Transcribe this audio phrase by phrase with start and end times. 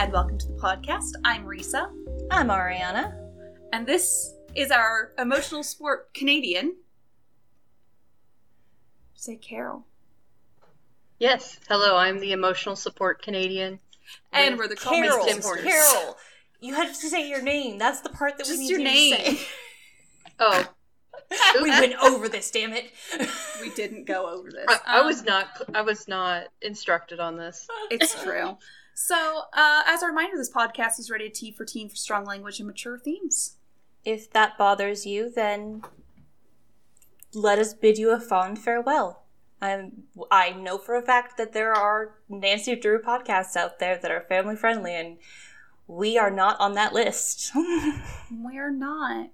[0.00, 1.10] and welcome to the podcast.
[1.24, 1.90] I'm Risa,
[2.30, 3.14] I'm Ariana.
[3.72, 6.76] and this is our emotional sport Canadian.
[9.14, 9.84] Say Carol.
[11.18, 11.58] Yes.
[11.68, 13.80] Hello, I'm the emotional support Canadian.
[14.32, 15.66] And we're the Carol, Tim Hortons.
[15.66, 16.16] Carol.
[16.60, 17.78] You had to say your name.
[17.78, 19.16] That's the part that Just we need your you name.
[19.16, 19.46] to say.
[20.40, 20.64] Oh,
[21.64, 22.92] we went over this, damn it.
[23.60, 24.66] We didn't go over this.
[24.68, 25.48] I, I Um, was not.
[25.74, 27.66] I was not instructed on this.
[27.90, 28.56] It's true.
[29.00, 32.58] So, uh, as a reminder, this podcast is rated T for teen for strong language
[32.58, 33.54] and mature themes.
[34.04, 35.84] If that bothers you, then
[37.32, 39.22] let us bid you a fond farewell.
[39.62, 44.10] I'm, I know for a fact that there are Nancy Drew podcasts out there that
[44.10, 45.18] are family friendly, and
[45.86, 47.52] we are not on that list.
[48.32, 49.28] We're not.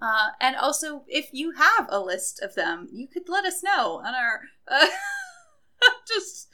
[0.00, 3.98] Uh, and also, if you have a list of them, you could let us know
[3.98, 4.42] on our.
[4.68, 4.86] Uh,
[6.08, 6.48] just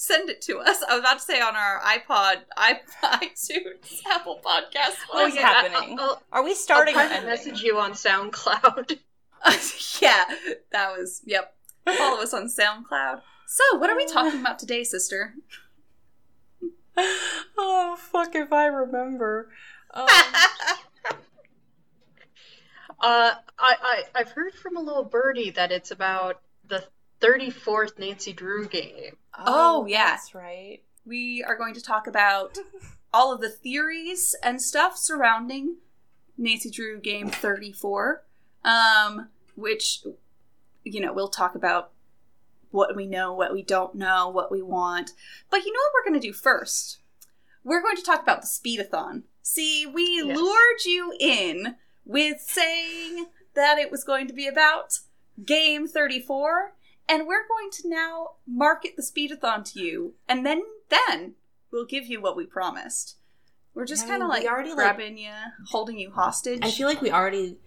[0.00, 0.82] send it to us.
[0.88, 4.96] I was about to say on our iPod, i iTunes, Apple Podcast.
[5.10, 5.42] What is yeah.
[5.42, 5.98] happening?
[6.00, 8.98] I'll, Are we I'll starting or private message you on SoundCloud.
[10.02, 10.24] yeah,
[10.72, 11.22] that was.
[11.24, 11.54] Yep.
[11.86, 13.20] Follow us on SoundCloud.
[13.46, 15.34] So, what are we talking about today, sister?
[17.56, 19.48] oh fuck if I remember.
[19.92, 20.06] Um,
[23.00, 26.84] Uh, I, I I've heard from a little birdie that it's about the
[27.20, 29.16] 34th Nancy Drew game.
[29.38, 30.10] Oh, yeah.
[30.10, 30.80] that's right.
[31.04, 32.58] we are going to talk about
[33.12, 35.76] all of the theories and stuff surrounding
[36.38, 38.22] Nancy Drew Game 34,
[38.64, 40.02] um, which,
[40.84, 41.90] you know, we'll talk about
[42.70, 45.10] what we know, what we don't know, what we want.
[45.50, 46.98] But you know what we're going to do first?
[47.64, 49.22] We're going to talk about the speedathon.
[49.42, 50.36] See, we Yes.
[50.36, 51.76] lured you in
[52.06, 55.00] with saying that it was going to be about
[55.44, 56.74] Game 34,
[57.10, 61.34] and we're going to now market the speedathon to you, and then then
[61.72, 63.16] we'll give you what we promised.
[63.74, 65.32] We're just kind of like already, like- grabbing you,
[65.68, 66.60] holding you hostage.
[66.62, 67.58] I feel like we already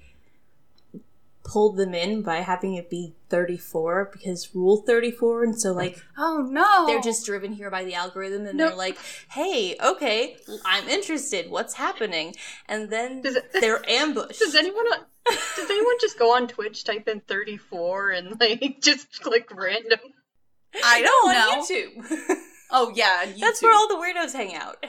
[1.44, 6.48] pulled them in by having it be 34 because rule 34 and so like oh
[6.50, 8.68] no, they're just driven here by the algorithm and No.
[8.70, 8.98] they're like
[9.30, 12.34] hey okay i'm interested what's happening
[12.70, 14.86] and then Does they're ambushed Does anyone
[15.30, 20.00] does anyone just go on Twitch, type in 34, and like just click random?
[20.84, 21.64] I don't on know.
[21.64, 22.38] youtube
[22.75, 24.84] Oh yeah, that's where all the weirdos hang out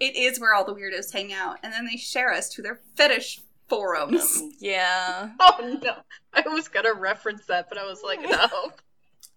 [0.00, 2.80] it is where all the weirdos hang out, and then they share us to their
[2.96, 4.42] fetish forums.
[4.60, 5.94] yeah Oh no!
[6.32, 8.72] I was gonna reference that, but I was like, no.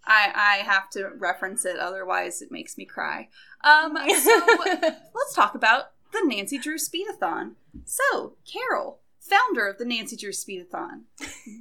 [0.06, 3.30] I I have to reference it, otherwise it makes me cry.
[3.64, 7.54] Um, so let's talk about the Nancy Drew Speedathon.
[7.86, 11.04] So, Carol, founder of the Nancy Drew Speedathon,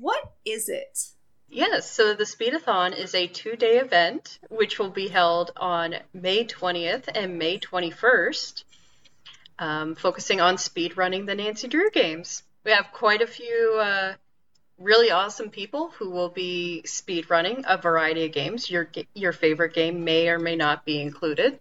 [0.01, 0.99] what is it?
[1.51, 6.45] Yes, so the Speedathon is a two day event which will be held on May
[6.45, 8.65] 20th and May 21st,
[9.59, 12.43] um, focusing on speed running the Nancy Drew games.
[12.69, 14.13] We have quite a few uh,
[14.77, 18.69] really awesome people who will be speed running a variety of games.
[18.69, 21.61] Your, your favorite game may or may not be included.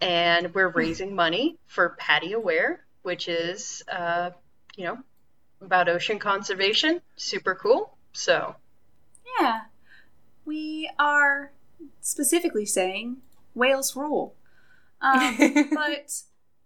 [0.00, 4.30] And we're raising money for Patty Aware, which is, uh,
[4.76, 4.98] you know,
[5.60, 7.02] about ocean conservation.
[7.16, 7.98] Super cool.
[8.12, 8.54] So.
[9.40, 9.62] Yeah,
[10.44, 11.50] we are
[12.00, 13.16] specifically saying
[13.56, 14.36] whales rule.
[15.00, 15.36] Um,
[15.74, 16.22] but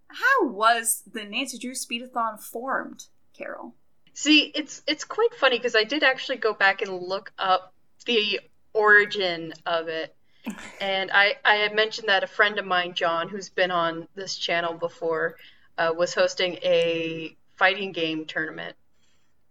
[0.09, 3.75] how was the Nancy Drew Speedathon formed, Carol?
[4.15, 7.73] See, it's it's quite funny because I did actually go back and look up
[8.05, 8.41] the
[8.73, 10.15] origin of it.
[10.81, 14.37] And I, I had mentioned that a friend of mine, John, who's been on this
[14.37, 15.37] channel before,
[15.79, 18.75] uh, was hosting a fighting game tournament.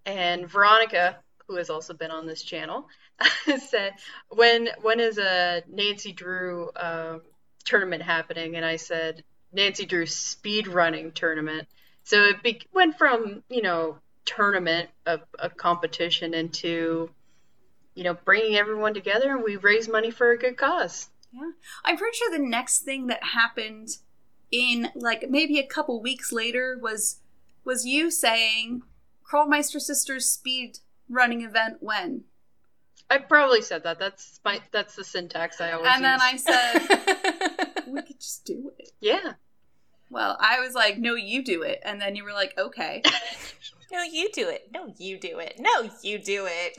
[0.06, 1.18] And Veronica,
[1.48, 2.90] who has also been on this channel,
[3.70, 3.94] said,
[4.30, 7.20] "When when is a Nancy Drew uh,
[7.64, 11.70] tournament happening?" And I said, "Nancy Drew speed running tournament."
[12.04, 17.10] So it be- went from you know tournament of a competition into
[17.96, 21.10] you know bringing everyone together, and we raise money for a good cause.
[21.32, 21.52] Yeah,
[21.86, 23.90] I'm pretty sure the next thing that happened
[24.52, 27.20] in like maybe a couple weeks later was
[27.64, 28.82] was you saying
[29.24, 32.26] Krollmeister Sisters speed running event when,
[33.12, 34.00] I probably said that.
[34.00, 38.72] That's my that's the syntax I always and then I said we could just do
[38.80, 38.92] it.
[39.02, 39.34] yeah.
[40.12, 43.02] Well, I was like, no, you do it, and then you were like, okay.
[43.92, 46.78] no you do it no you do it no you do it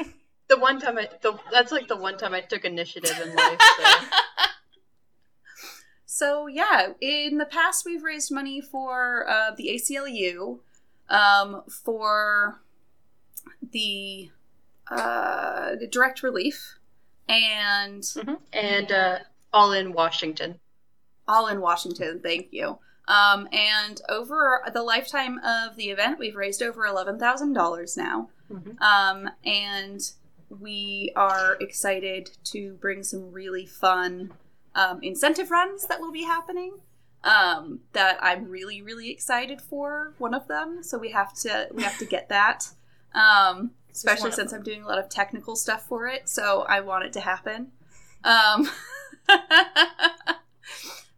[0.48, 3.60] The one time I, the, that's like the one time I took initiative in life.
[3.60, 3.84] So.
[6.04, 10.58] So yeah, in the past we've raised money for uh, the ACLU,
[11.08, 12.60] um, for
[13.72, 14.30] the
[14.90, 16.76] uh, direct relief,
[17.28, 18.04] and
[18.52, 19.18] And uh,
[19.54, 20.60] all in Washington.
[21.26, 22.20] all in Washington.
[22.22, 22.78] Thank you.
[23.12, 28.30] Um, and over the lifetime of the event, we've raised over eleven thousand dollars now.
[28.50, 28.80] Mhm.
[28.80, 30.00] Um, and
[30.48, 34.32] we are excited to bring some really fun
[34.74, 36.80] um, incentive runs that will be happening.
[37.24, 40.14] Um, that I'm really, really excited for.
[40.18, 42.70] One of them, so we have to we have to get that.
[43.14, 47.04] Um, especially since I'm doing a lot of technical stuff for it, so I want
[47.04, 47.72] it to happen.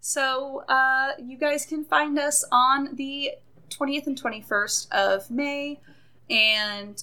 [0.07, 3.31] So uh, you guys can find us on the
[3.71, 5.81] 20th and 21st of May,
[6.29, 7.03] and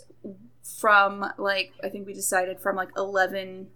[0.80, 3.70] from like I think we decided from like 11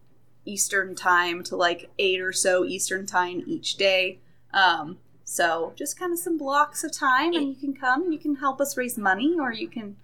[0.46, 4.20] Eastern time to like eight or so Eastern time each day.
[4.54, 8.20] Um, so just kind of some blocks of time, and you can come and you
[8.20, 9.96] can help us raise money, or you can,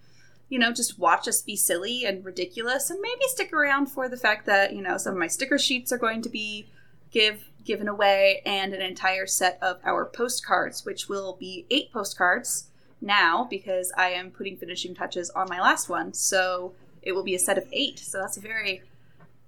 [0.50, 4.18] you know, just watch us be silly and ridiculous, and maybe stick around for the
[4.18, 6.66] fact that you know some of my sticker sheets are going to be
[7.12, 12.68] give given away, and an entire set of our postcards, which will be eight postcards
[13.02, 16.14] now because I am putting finishing touches on my last one.
[16.14, 18.00] So it will be a set of eight.
[18.00, 18.84] So that's a very,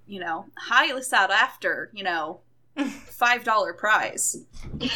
[0.08, 2.40] you know, highly sought after, you know,
[3.06, 4.38] five dollar prize.
[4.80, 4.90] You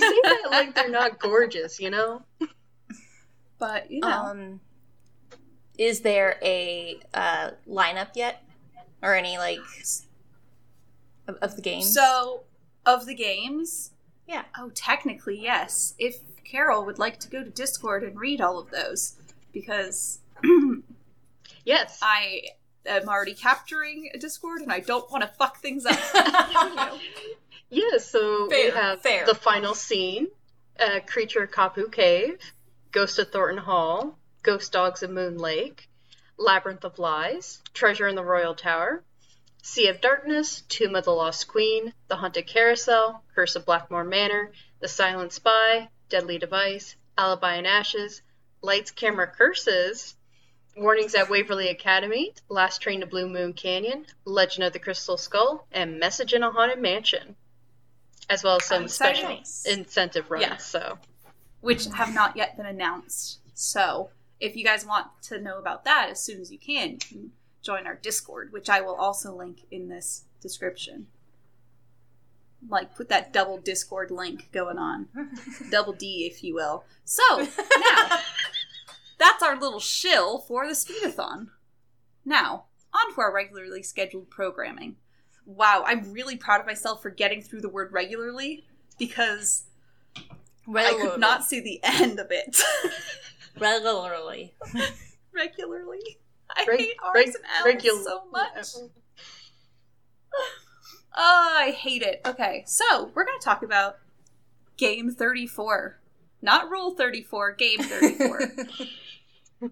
[0.00, 2.22] say that like they're not gorgeous, you know?
[3.58, 4.60] But you know, Um,
[5.78, 8.42] is there a uh, lineup yet,
[9.02, 9.60] or any like
[11.26, 11.92] of, of the games?
[11.92, 12.42] so
[12.86, 13.90] of the games,
[14.26, 14.44] Yeah.
[14.58, 15.94] Oh, technically yes.
[15.98, 19.14] If Carol would like to go to Discord and read all of those,
[19.52, 20.18] because
[21.64, 22.00] Yes.
[22.02, 22.42] I
[22.86, 25.98] am already capturing a Discord and I don't want to fuck things up.
[27.70, 29.24] Yeah, so we have fair.
[29.24, 30.26] the final scene,
[30.78, 32.38] uh, Creature Kapu Cave,
[32.90, 35.88] Ghost of Thornton Hall, Ghost Dogs of Moon Lake,
[36.36, 39.02] Labyrinth of Lies, Treasure in the Royal Tower,
[39.62, 44.52] Sea of Darkness, Tomb of the Lost Queen, The Haunted Carousel, Curse of Blackmore Manor,
[44.80, 48.22] The Silent Spy, Deadly Device, Alibi in Ashes,
[48.60, 50.16] Lights Camera Curses,
[50.76, 55.66] Warnings at Waverly Academy, Last Train to Blue Moon Canyon, Legend of the Crystal Skull,
[55.72, 57.36] and Message in a Haunted Mansion.
[58.28, 59.64] As well as some special Nice.
[59.66, 60.42] incentive runs.
[60.42, 60.56] Yeah.
[60.56, 60.98] So
[61.62, 63.38] which have not yet been announced.
[63.54, 64.10] So,
[64.40, 67.32] if you guys want to know about that as soon as you can, you can
[67.62, 71.06] join our Discord, which I will also link in this description.
[72.68, 75.08] Like, put that double Discord link going on.
[75.70, 76.84] double D, if you will.
[77.04, 78.18] So, now,
[79.18, 81.48] that's our little shill for the Speedathon.
[82.24, 82.64] Now,
[82.94, 84.96] on to our regularly scheduled programming.
[85.44, 88.64] Wow, I'm really proud of myself for getting through the word regularly
[88.96, 89.64] because
[90.72, 92.60] I could not see the end of it.
[93.58, 94.54] regularly.
[95.34, 96.18] Regularly.
[96.56, 98.66] I Reg- hate R's reg- and L's so much.
[101.14, 102.22] Oh, I hate it.
[102.24, 103.98] Okay, so we're going to talk about
[104.78, 106.00] Game 34.
[106.40, 108.40] Not Rule 34, Game 34.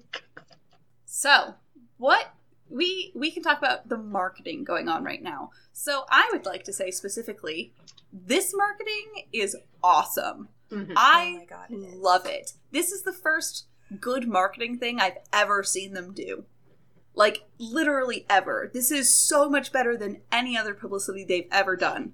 [1.06, 1.54] so,
[1.96, 2.34] what
[2.68, 5.50] we we can talk about the marketing going on right now.
[5.72, 7.72] So, I would like to say specifically,
[8.12, 10.48] this marketing is awesome.
[10.70, 10.92] Mhm.
[10.94, 12.52] I Oh God, it love it.
[12.70, 13.64] This is the first
[13.98, 16.44] good marketing thing I've ever seen them do.
[17.14, 18.70] Like, literally ever.
[18.72, 22.12] This is so much better than any other publicity they've ever done,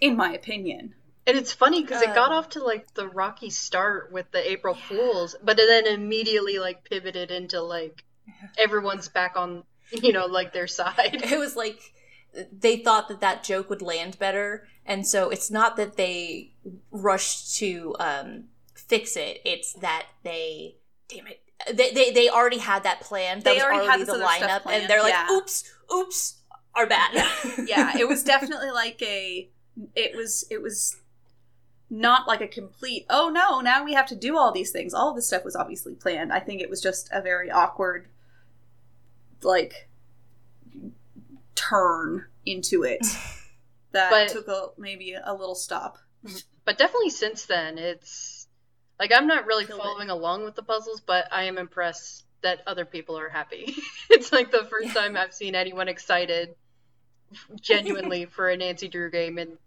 [0.00, 0.94] in my opinion.
[1.26, 4.50] And it's funny because it got Um, off to like the rocky start with the
[4.50, 8.04] April Fools, but it then immediately like pivoted into like
[8.58, 11.20] everyone's back on you know like their side.
[11.24, 11.80] it was like
[12.50, 16.50] they thought that that joke would land better and so it's not that they
[16.90, 20.76] rushed to um, fix it it's that they
[21.08, 21.41] damn it
[21.72, 24.66] they, they, they already had that plan that They was already already, had the lineup
[24.66, 25.28] and they're like yeah.
[25.30, 26.38] oops oops
[26.74, 27.12] our bad
[27.66, 29.48] Yeah, it was definitely like a.
[29.94, 30.44] It was.
[30.50, 30.96] It was
[31.90, 33.04] not like a complete.
[33.10, 33.60] Oh no!
[33.60, 34.94] Now we have to do all these things.
[34.94, 36.32] All of this stuff was obviously planned.
[36.32, 38.08] I think it was just a very awkward,
[39.42, 39.88] like,
[41.54, 43.00] turn into it
[43.92, 45.98] that But- took a maybe a little stop.
[46.64, 48.31] But definitely since then, it's
[49.02, 49.82] like I'm not really Killed it.
[49.82, 53.74] following along with the puzzles, but I am impressed that other people are happy.
[54.10, 56.54] it's like the first time I've seen anyone excited
[57.60, 59.58] genuinely for a Nancy Drew game in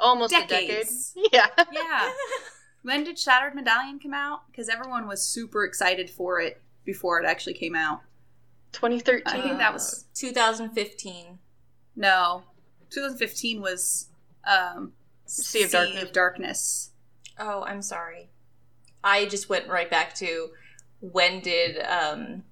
[0.00, 1.12] almost Decades.
[1.16, 1.32] a decade.
[1.58, 1.64] Yeah.
[1.72, 2.12] Yeah.
[2.82, 4.46] when did Shattered Medallion come out?
[4.50, 8.00] Because everyone was super excited for it before it actually came out.
[8.72, 9.24] 2013.
[9.26, 11.38] I think that was 2015
[11.98, 12.44] no.
[12.90, 14.08] 2015 was
[14.46, 14.92] um,
[15.26, 16.10] Sea of Darkness.
[16.12, 16.90] Darkness.
[17.38, 18.28] Oh i'm sorry
[19.04, 20.48] i just went right back to
[21.00, 22.42] when did um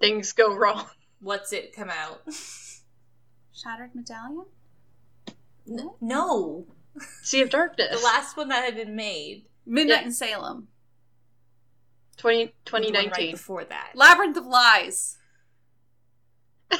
[0.00, 0.86] things go wrong.
[1.20, 2.22] what's it come out
[3.52, 4.46] Shattered Medallion.
[5.68, 6.66] N- no,
[7.20, 7.98] Sea of Darkness.
[8.00, 9.44] the last one that had been made.
[9.66, 10.06] Midnight Yeah.
[10.06, 10.68] in Salem.
[12.16, 13.30] 20, was the one right 2019.
[13.32, 13.90] before that.
[13.94, 15.18] Labyrinth of Lies.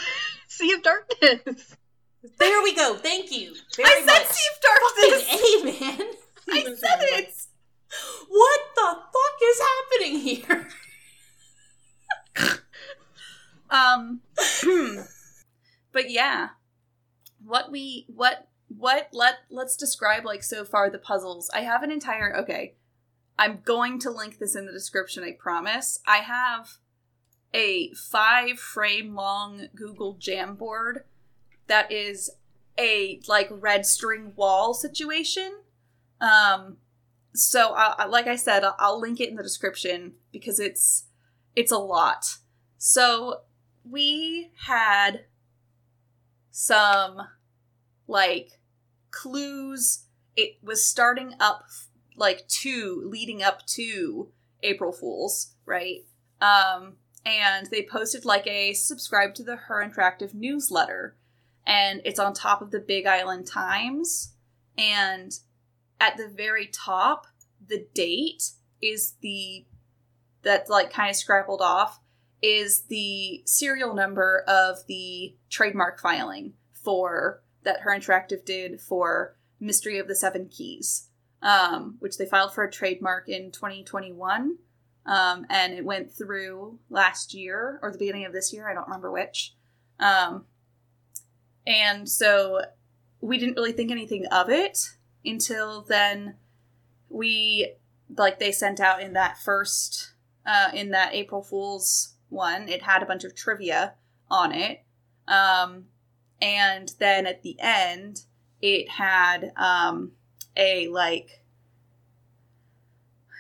[0.49, 1.77] sea of Darkness.
[2.39, 2.95] There we go.
[2.97, 4.27] Thank you very I said much.
[4.29, 5.23] Sea of Darkness.
[5.29, 6.13] Fucking A, man.
[6.51, 7.35] I said it.
[8.29, 10.69] What the fuck is happening here?
[13.71, 14.23] Um,
[15.93, 16.49] but yeah,
[17.45, 21.51] what we what what let let's describe like so far the puzzles.
[21.55, 22.75] I have an entire okay.
[23.39, 25.25] I'm going to link this in the description.
[25.25, 26.01] I promise.
[26.07, 26.77] I have
[27.55, 31.03] a five frame long Google Jamboard
[31.67, 32.31] that is
[32.79, 35.60] a like red string wall situation.
[36.21, 36.77] Um,
[37.35, 41.05] so I, like I said, I'll, link it in the description because it's
[41.57, 42.39] it's a lot.
[42.79, 43.43] So
[43.89, 45.25] we had
[46.51, 47.29] some
[48.07, 48.61] like
[49.11, 50.05] clues.
[50.37, 51.65] It was starting up
[52.17, 54.29] like two leading up to
[54.63, 56.05] April Fools, right?
[56.41, 61.17] Um, and they posted like a subscribe to the Her Interactive newsletter,
[61.67, 64.33] and it's on top of the Big Island Times,
[64.77, 65.33] and
[66.01, 67.27] at the very top,
[67.69, 68.51] the date
[68.83, 69.67] is the
[70.43, 72.01] that's like kind of scrabbled off
[72.43, 79.99] is the serial number of the trademark filing for that Her Interactive did for Mystery
[79.99, 81.09] of the Seven Keys,
[81.43, 84.57] um, which they filed for a trademark in 2021.
[85.05, 88.71] Um, and it went through last year or the beginning of this year.
[88.71, 89.55] I don't remember which.
[89.99, 90.47] Um,
[91.67, 92.63] and so
[93.21, 94.79] we didn't really think anything of it
[95.25, 96.37] until then
[97.09, 97.75] we
[98.17, 100.13] like they sent out in that first
[100.47, 102.69] uh, in that April Fool's one.
[102.69, 103.95] It had a bunch of trivia
[104.31, 104.85] on it.
[105.29, 105.87] Um,
[106.41, 108.23] and then at the end,
[108.63, 110.13] it had um,
[110.57, 111.43] a like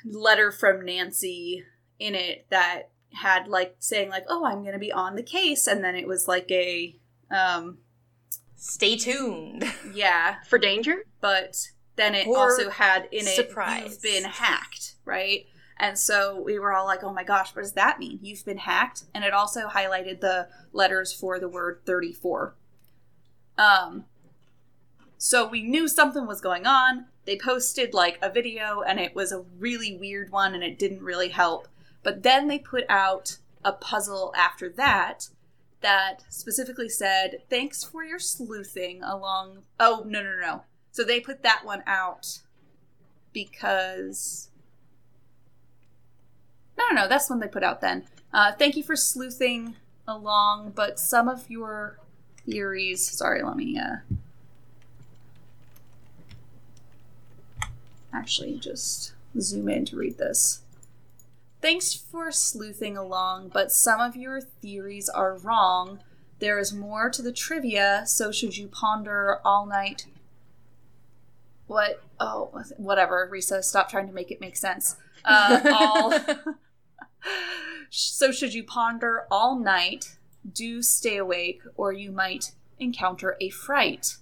[0.05, 1.65] letter from Nancy
[1.99, 5.83] in it that had like saying like, "Oh, I'm to be on the case," and
[5.83, 6.97] then it was like a
[7.31, 7.79] um,
[8.62, 9.64] Stay tuned.
[9.95, 11.05] yeah, For Danger?
[11.21, 11.57] but
[11.97, 13.83] then it Or also had in it surprise.
[13.90, 15.47] you've been hacked right?
[15.79, 18.19] And so we were all like oh my gosh what does that mean?
[18.23, 19.05] You've been hacked?
[19.14, 22.55] And it also highlighted the letters for the word 34
[23.59, 24.05] um
[25.19, 27.07] so we knew something was going on.
[27.26, 31.02] They posted like a video and it was a really weird one and it didn't
[31.02, 31.69] really help.
[32.02, 35.29] But then they put out a puzzle after that
[35.81, 41.43] that specifically said thanks for your sleuthing along oh no no no so they put
[41.43, 42.41] that one out
[43.33, 44.51] because
[46.81, 47.09] no, no, no.
[47.09, 48.07] That's the one they put out then.
[48.33, 49.77] Uh, thank you for sleuthing
[50.09, 51.99] along, but some of your
[52.47, 53.07] theories.
[53.07, 53.97] Sorry, let me uh,
[58.13, 60.63] actually just zoom in to read this.
[61.61, 66.00] Thanks for sleuthing along, but some of your theories are wrong.
[66.38, 70.07] There is more to the trivia, so should you ponder all night.
[71.67, 74.97] What oh whatever risa stop trying to make it make sense.
[75.25, 76.14] Uh, all
[77.90, 80.17] so should you ponder all night
[80.50, 84.17] do stay awake or you might encounter a fright.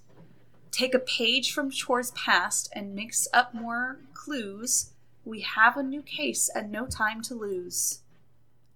[0.71, 4.91] Take a page from chore's past and mix up more clues
[5.25, 8.01] we have a new case and no time to lose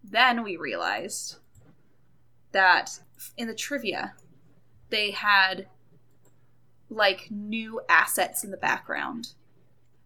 [0.04, 1.38] then we realized
[2.52, 3.00] that
[3.38, 4.14] in the trivia
[4.90, 5.68] they had
[6.90, 9.30] like new assets in the background.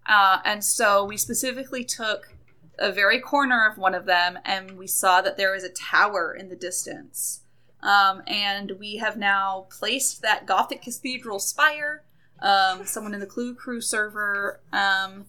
[0.06, 2.34] Uh, and so we specifically took
[2.80, 6.34] a very corner of one of them and we saw that there was a tower
[6.34, 7.42] in the distance.
[7.82, 12.04] Um, and we have now placed that Gothic cathedral spire.
[12.40, 15.26] Um, someone in the Clue Crew server um,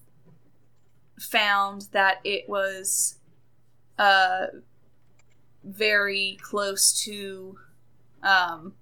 [1.18, 3.18] found that it was
[3.98, 4.46] uh,
[5.64, 7.58] very close to
[8.22, 8.75] um,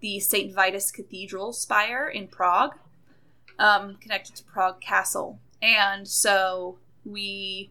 [0.00, 0.54] the St.
[0.54, 2.74] Vitus Cathedral spire in Prague,
[3.58, 5.38] um, connected to Prague Castle.
[5.62, 7.70] And so we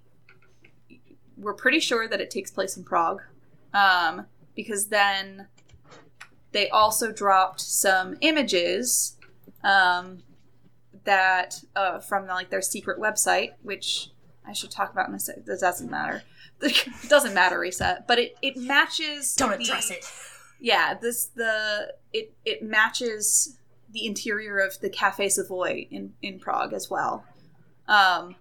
[1.37, 3.21] were pretty sure that it takes place in Prague,
[3.73, 5.47] um, because then
[6.51, 9.15] they also dropped some images
[9.63, 10.19] um,
[11.07, 14.11] that uh, from like their secret website, which
[14.47, 15.45] I should talk about in a second.
[15.47, 16.21] That doesn't matter.
[16.61, 19.33] it doesn't matter, Risa, but it it matches.
[19.35, 20.05] Don't the- address it.
[20.59, 23.57] yeah this the it it matches
[23.91, 27.23] the interior of the cafe savoy in in prague as well
[27.87, 28.35] um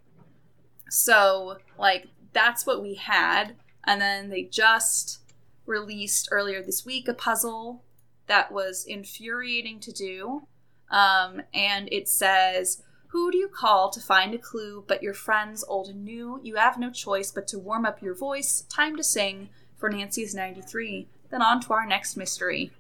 [0.89, 3.55] so like that's what we had
[3.85, 5.21] and then they just
[5.67, 7.83] released earlier this week a puzzle
[8.29, 10.47] that was infuriating to do
[10.91, 15.65] Um, and it says, Who do you call to find a clue but your friends
[15.67, 16.41] old and new?
[16.43, 18.63] You have no choice but to warm up your voice.
[18.69, 21.09] Time to sing for Nancy's 93.
[21.31, 22.71] Then on to our next mystery,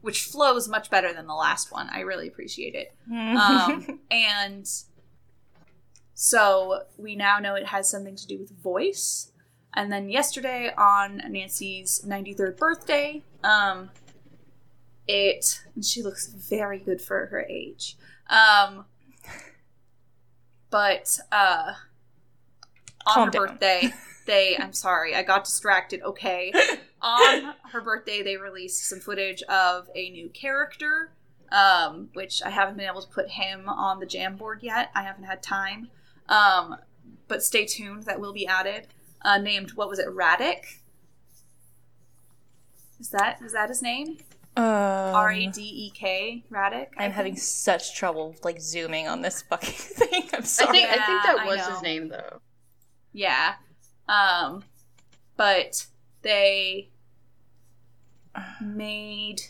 [0.00, 1.88] which flows much better than the last one.
[1.90, 2.94] I really appreciate it.
[3.10, 4.68] Um, and
[6.14, 9.32] so we now know it has something to do with voice.
[9.74, 13.90] And then yesterday on Nancy's 93rd birthday, um,
[15.08, 17.96] it and she looks very good for her age.
[18.28, 18.86] Um,
[20.70, 21.74] but uh,
[23.06, 23.46] on Calm her down.
[23.46, 23.92] birthday,
[24.26, 26.02] they I'm sorry, I got distracted.
[26.02, 26.52] Okay,
[27.00, 31.12] on her birthday, they released some footage of a new character,
[31.52, 34.90] um, which I haven't been able to put him on the jam board yet.
[34.94, 35.88] I haven't had time.
[36.28, 36.76] Um,
[37.28, 38.88] but stay tuned, that will be added.
[39.22, 40.80] Uh, named what was it, Radek?
[42.98, 44.18] Is that is that his name?
[44.56, 46.88] R A Um, D E K Radek.
[46.96, 50.28] I I'm having such trouble like zooming on this fucking thing.
[50.32, 50.78] I'm I sorry.
[50.78, 52.40] think I think that was his name though.
[53.12, 53.54] Yeah.
[54.08, 54.64] Um
[55.36, 55.86] but
[56.22, 56.90] they
[58.60, 59.40] made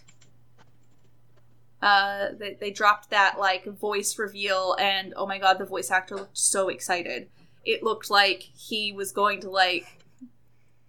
[1.82, 6.16] uh they, they dropped that like voice reveal and oh my god the voice actor
[6.16, 7.28] looked so excited.
[7.64, 9.95] It looked like he was going to like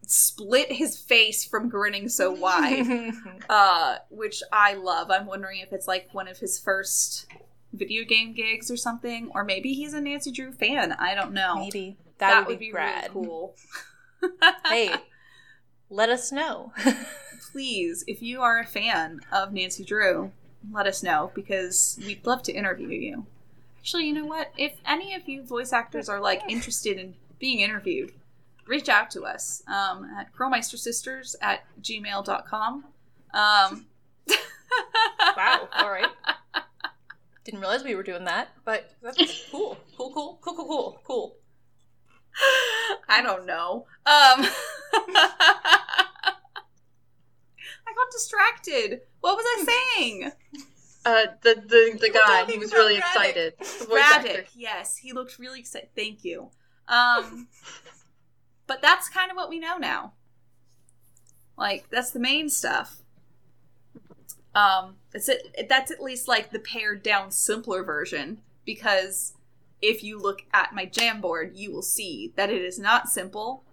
[0.10, 3.14] split his face from grinning so wide.
[3.50, 5.12] uh which I love.
[5.12, 7.28] I'm wondering if it's like one of his first
[7.74, 10.94] video game gigs or something or maybe he's a Nancy Drew fan.
[10.94, 11.56] I don't know.
[11.56, 13.14] Maybe that, would, be, rad.
[13.14, 13.56] really cool.
[14.66, 14.96] hey,
[15.90, 16.74] let us know.
[17.52, 20.32] please, if you are a fan of Nancy Drew,
[20.72, 23.26] let us know because we'd love to interview you.
[23.80, 24.52] Actually, you know what?
[24.58, 28.14] If any of you voice actors are like interested in being interviewed,
[28.68, 32.86] reach out to us um, at crowmeistersisters at gmail.com.
[33.34, 33.86] Um,
[35.38, 35.70] wow.
[35.78, 36.08] All right.
[37.46, 39.78] Didn't realize we were doing that, but that's cool.
[39.98, 40.12] Cool.
[40.14, 40.40] Cool.
[40.42, 40.56] Cool.
[40.56, 40.66] Cool.
[40.68, 41.02] Cool.
[41.06, 41.36] Cool.
[43.10, 43.86] I don't know.
[44.06, 44.46] Um,
[47.88, 49.02] I got distracted.
[49.22, 49.66] What was I
[49.98, 50.32] saying?
[51.06, 53.00] Uh, the the the guy, he was really Radek.
[53.00, 53.54] excited.
[53.80, 54.28] The voice actor.
[54.30, 55.90] Radek, yes, he looked really excited.
[55.96, 56.50] Thank you.
[56.88, 57.48] Um,
[58.68, 60.14] but that's kind of what we know now.
[61.58, 63.02] Like that's the main stuff.
[64.54, 65.68] Um, it's it.
[65.70, 69.34] That's at least like the pared down, simpler version because
[69.82, 73.64] if you look at my jam board, you will see that it is not simple,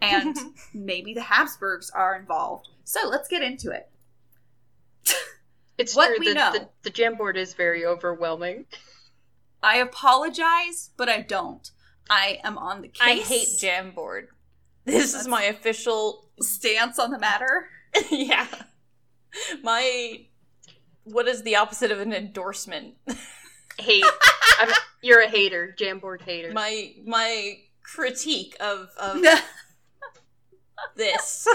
[0.00, 0.36] and
[0.74, 2.68] maybe the Habsburgs are involved.
[2.84, 3.88] So let's get into it.
[5.78, 6.16] It's What true.
[6.20, 6.52] we the, know.
[6.52, 8.66] The, the jam board is very overwhelming.
[9.62, 11.70] I apologize, but I don't.
[12.08, 13.00] I am on the case.
[13.02, 14.28] I hate Jamboard.
[14.84, 16.28] This is my official.
[16.40, 17.68] stance on the matter.
[18.10, 18.46] yeah.
[19.62, 20.26] My.
[21.04, 22.94] What is the opposite of an endorsement?
[23.78, 24.04] Hate.
[24.60, 24.68] I'm,
[25.02, 26.52] you're a hater, Jamboard hater.
[26.52, 29.22] My my critique of of
[30.96, 31.46] this.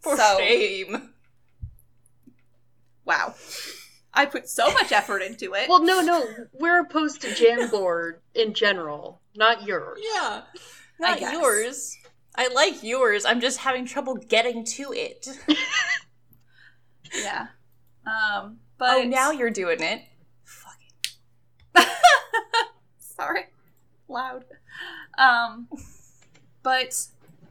[0.00, 1.10] For So- shame.
[3.04, 3.34] wow.
[4.12, 5.68] I put so much effort into it.
[5.68, 10.00] well, no, no, we're opposed to jam board in general, not yours.
[10.02, 10.42] Yeah.
[11.02, 11.32] I Not guess.
[11.32, 11.96] yours.
[12.36, 13.24] I like yours.
[13.24, 15.28] I'm just having trouble getting to it.
[17.14, 17.46] yeah.
[18.06, 20.02] Um, but Oh, now you're doing it.
[20.44, 20.78] Fuck
[21.76, 21.88] it.
[22.98, 23.46] sorry,
[24.08, 24.44] loud.
[25.18, 25.68] Um,
[26.62, 27.06] but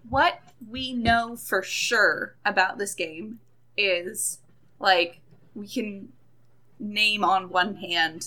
[0.09, 3.39] what we know for sure about this game
[3.77, 4.39] is
[4.79, 5.19] like
[5.53, 6.09] we can
[6.79, 8.25] name on one hand,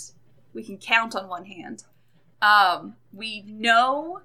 [0.52, 1.84] we can count on one hand.
[2.40, 4.20] Um, we know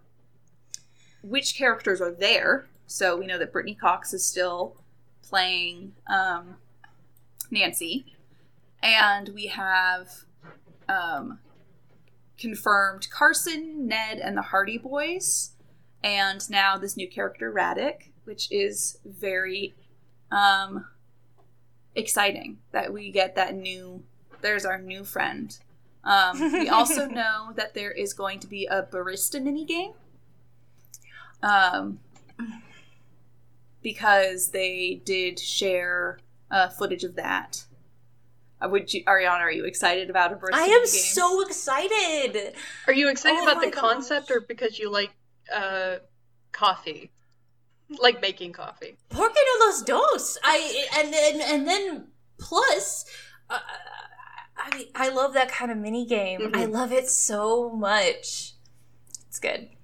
[1.23, 4.77] which characters are there, so we know that Brittany Cox is still
[5.21, 6.55] playing um,
[7.51, 8.05] Nancy,
[8.81, 10.09] and we have
[10.87, 11.39] um,
[12.37, 15.51] confirmed Carson, Ned, and the Hardy Boys,
[16.03, 19.75] and now this new character Radek, which is very
[20.31, 20.85] um,
[21.95, 24.03] exciting that we get that new.
[24.41, 25.57] There's our new friend.
[26.03, 29.93] Um, we also know that there is going to be a barista mini game.
[31.43, 31.99] Um,
[33.81, 36.19] because they did share
[36.51, 37.63] uh, footage of that.
[38.59, 39.39] Uh, would you, Ariana?
[39.41, 40.53] Are you excited about a barista?
[40.53, 40.87] I am game?
[40.87, 42.53] so excited.
[42.87, 43.81] Are you excited Oh about my the gosh.
[43.81, 45.11] concept or because you like
[45.53, 45.97] uh,
[46.51, 47.11] coffee?
[48.01, 48.97] Like making coffee.
[49.09, 50.37] Por qué no los dos?
[50.43, 53.05] I and then and then plus,
[53.49, 53.59] uh,
[54.57, 56.41] I mean, I love that kind of mini game.
[56.41, 56.55] Mhm.
[56.55, 58.53] I love it so much.
[59.27, 59.69] It's good.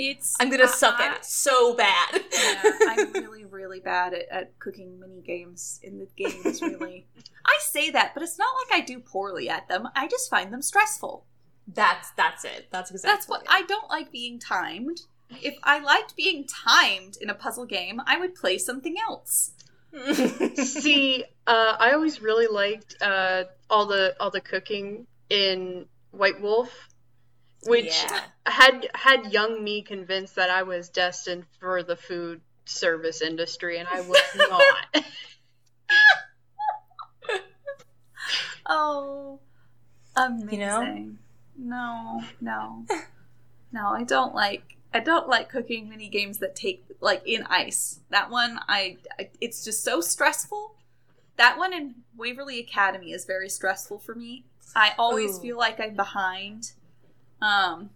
[0.00, 2.08] It's I'm gonna I- suck at it so bad.
[2.32, 6.60] yeah, I really, really bad at, at cooking mini games in the games.
[6.62, 7.06] Really,
[7.46, 9.88] I say that, but it's not like I do poorly at them.
[9.94, 11.24] I just find them stressful.
[11.66, 12.68] That's that's it.
[12.70, 13.14] That's exactly.
[13.14, 15.00] That's what I don't like being timed.
[15.30, 19.52] If I liked being timed in a puzzle game, I would play something else.
[20.54, 26.88] See, uh, I always really liked uh, all the all the cooking in White Wolf,
[27.64, 28.20] which Yeah.
[28.46, 33.88] had had young me convinced that I was destined for the food service industry, and
[33.88, 35.04] I was not.
[38.70, 39.40] Oh,
[40.14, 40.60] amazing.
[40.60, 41.08] You know?
[41.56, 42.86] No, no,
[43.72, 43.88] no.
[43.88, 44.76] I don't like.
[44.92, 48.00] I don't like cooking mini games that take like in ice.
[48.10, 50.74] That one, I, I it's just so stressful.
[51.38, 54.44] That one in Waverly Academy is very stressful for me.
[54.76, 55.40] I always Ooh.
[55.40, 56.72] feel like I'm behind.
[57.40, 57.90] Um,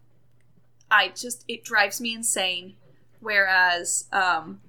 [0.91, 2.77] I just it drives me insane.
[3.21, 4.61] Whereas um,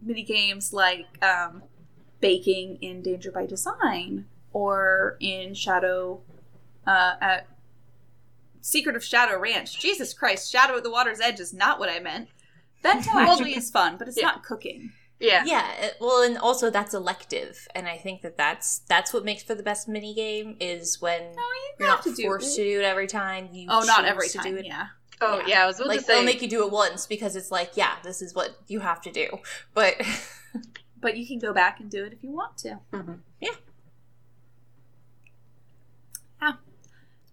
[0.00, 1.62] mini games like um,
[2.20, 6.20] baking in Danger by Design or in Shadow
[6.86, 7.46] uh, at
[8.60, 9.78] Secret of Shadow Ranch.
[9.80, 12.28] Jesus Christ, Shadow at the Water's Edge is not what I meant.
[12.82, 14.26] Bento actually is fun, but it's Yeah.
[14.26, 14.92] not cooking.
[15.24, 15.42] Yeah.
[15.46, 15.90] yeah.
[16.00, 19.62] Well, and also that's elective, and I think that that's that's what makes for the
[19.62, 22.84] best mini game is when No, you you're not to do forced to do it
[22.84, 23.48] every time.
[23.52, 24.52] You Oh, not every to time.
[24.52, 24.66] do it.
[24.66, 24.86] Yeah.
[25.20, 25.46] Oh Yeah.
[25.46, 26.14] yeah, I was Like to say.
[26.16, 29.00] they'll make you do it once because it's like, yeah, this is what you have
[29.02, 29.28] to do.
[29.72, 29.94] But
[31.00, 32.78] But you can go back and do it if you want to.
[32.92, 33.18] Mhm.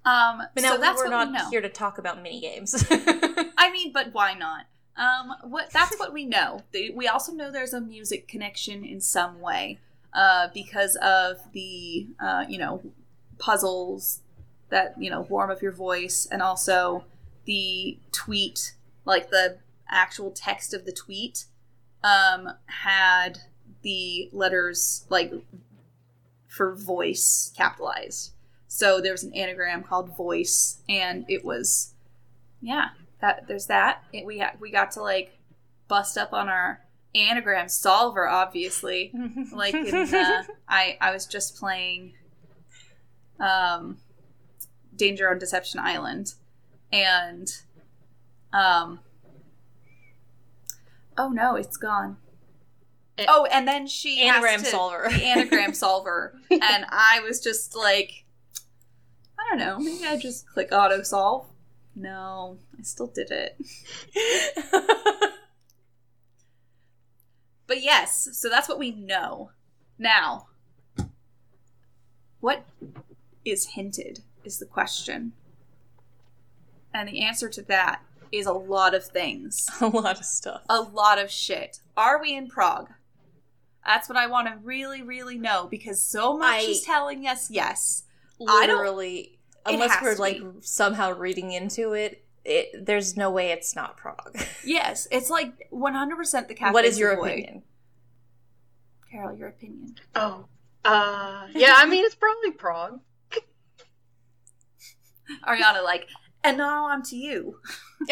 [0.04, 2.73] Um, but now so that's we're not we here to talk about mini games.
[2.91, 4.65] I mean, but why not?
[5.02, 6.62] Um, what that's what we know.
[6.96, 9.80] We also know there's a music connection in some way,
[10.14, 12.82] uh, because of the uh, you know
[13.40, 14.22] puzzles
[14.70, 17.06] that you know warm up your voice, and also
[17.46, 19.58] the tweet, like the
[19.90, 21.46] actual text of the tweet,
[22.04, 23.40] um, had
[23.82, 25.34] the letters like
[26.48, 28.34] for voice capitalized.
[28.68, 31.94] So there was an anagram called voice, and it was
[32.62, 32.90] yeah
[33.22, 34.04] that there's that.
[34.14, 35.38] It- we ha- we got to like
[35.88, 36.82] bust up on our
[37.14, 39.12] anagram solver obviously.
[39.54, 42.14] Like in uh, i i was just playing
[43.40, 43.98] um
[44.96, 46.34] danger on deception island.
[46.94, 47.50] And
[48.54, 49.00] um
[51.18, 52.18] oh no it's gone.
[53.18, 53.26] Eh.
[53.28, 55.08] oh and then she Anagram to- solver.
[55.10, 56.36] the anagram solver.
[56.52, 58.24] And i was just like
[59.40, 61.48] i don't know maybe i just click auto solve
[62.02, 63.56] no i still did it
[67.68, 69.52] But yes, so that's what we know.
[69.98, 70.48] Now,
[72.42, 72.66] what
[73.46, 75.32] is hinted is the question.
[76.94, 79.66] And the answer to that is a lot of things.
[79.80, 80.64] a lot of stuff.
[80.68, 81.80] A lot of shit.
[81.96, 82.90] Are we in Prague?
[83.86, 87.50] That's what I want to really, really know because so much I- is telling us
[87.50, 88.04] yes.
[88.38, 93.97] Literally, It unless we're like somehow reading into it, it, there's no way it's not
[93.97, 94.38] Prague.
[94.63, 97.28] Yes, it's like 100% the Cafe what is your Savoy.
[97.32, 97.63] opinion?
[99.12, 99.95] Carol, your opinion.
[100.15, 100.45] oh.
[100.84, 101.47] Uh.
[101.54, 101.76] Yeah.
[101.78, 103.00] I mean, it's probably Prague.
[105.47, 106.08] Ariana, like,
[106.43, 107.60] and now on to you.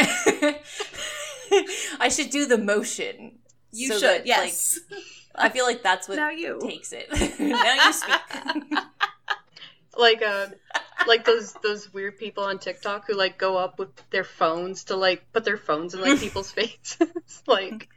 [2.00, 3.40] I should do the motion.
[3.72, 4.80] You so should, that, yes.
[4.92, 5.02] Like,
[5.36, 6.60] I feel like that's what now you.
[6.62, 7.08] takes it.
[7.40, 8.20] now you speak.
[9.98, 10.48] Like uh,
[11.08, 14.96] like those those weird people on TikTok who like go up with their phones to
[14.96, 16.98] like put their phones in like people's faces.
[17.48, 17.90] like,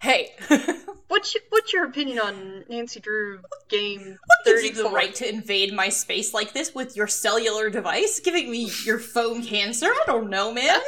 [0.00, 0.30] hey,
[1.08, 5.28] what's your, what's your opinion on Nancy Drew game what gives you the right to
[5.28, 9.86] invade my space like this with your cellular device, giving me your phone cancer?
[9.86, 10.80] I don't know, man.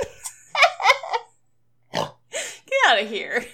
[1.92, 3.44] Get out of here.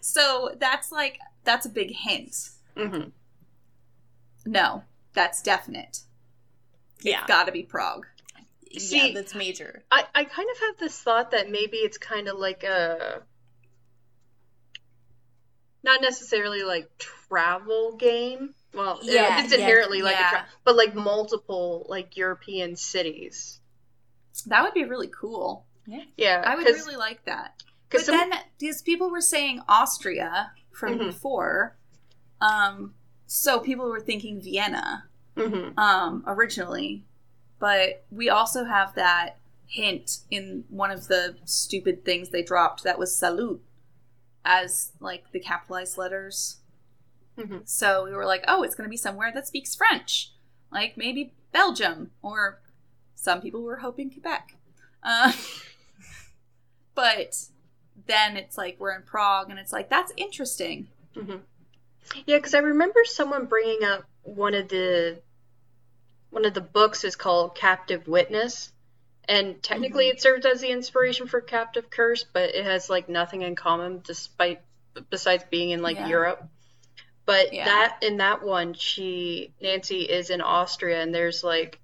[0.00, 2.50] So that's like that's a big hint.
[2.76, 3.08] hmm
[4.44, 6.00] No, that's definite.
[7.02, 8.06] Yeah, Got to be Prague.
[8.78, 9.82] See- yeah, that's major.
[9.90, 13.22] I I kind of have this thought that maybe it's kind of like a
[15.82, 18.54] not necessarily like travel game.
[18.72, 20.26] Well, Yeah, it's yeah, inherently like yeah.
[20.26, 23.60] a tra- but like multiple like European cities.
[24.46, 25.66] That would be really cool.
[25.86, 27.62] Yeah, yeah, I would really like that.
[27.90, 31.06] But some- then these people were saying Austria from Mhm.
[31.06, 31.76] before.
[32.40, 32.94] Um
[33.34, 35.04] so people were thinking Vienna
[35.36, 35.76] Mhm.
[35.78, 37.04] um originally.
[37.58, 42.98] But we also have that hint in one of the stupid things they dropped that
[42.98, 43.62] was salute
[44.44, 46.58] as like the capitalized letters.
[47.38, 47.66] Mhm.
[47.66, 50.32] So we were like, oh, it's going to be somewhere that speaks French,
[50.70, 52.60] like maybe Belgium, or
[53.14, 54.56] some people were hoping Quebec.
[55.02, 55.32] Uh,
[56.94, 57.46] but
[58.06, 60.88] then it's like we're in Prague, and it's like that's interesting.
[61.14, 61.36] hmm
[62.26, 65.20] Yeah, because I remember someone bringing up one of the
[66.30, 68.72] one of the books is called Captive Witness,
[69.28, 70.16] and technically mm-hmm.
[70.16, 74.00] it served as the inspiration for Captive Curse, but it has like nothing in common,
[74.04, 74.60] despite
[75.10, 76.08] besides being in like Yeah.
[76.08, 76.48] Europe.
[77.24, 77.66] But Yeah.
[77.66, 81.78] that in that one, she Nancy is in Austria, and there's like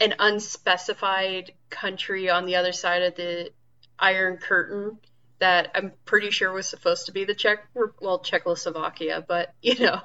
[0.00, 3.52] an unspecified country on the other side of the
[3.98, 4.98] Iron Curtain
[5.40, 7.66] that I'm pretty sure was supposed to be the Czech,
[8.00, 10.00] well, Czechoslovakia, but you know,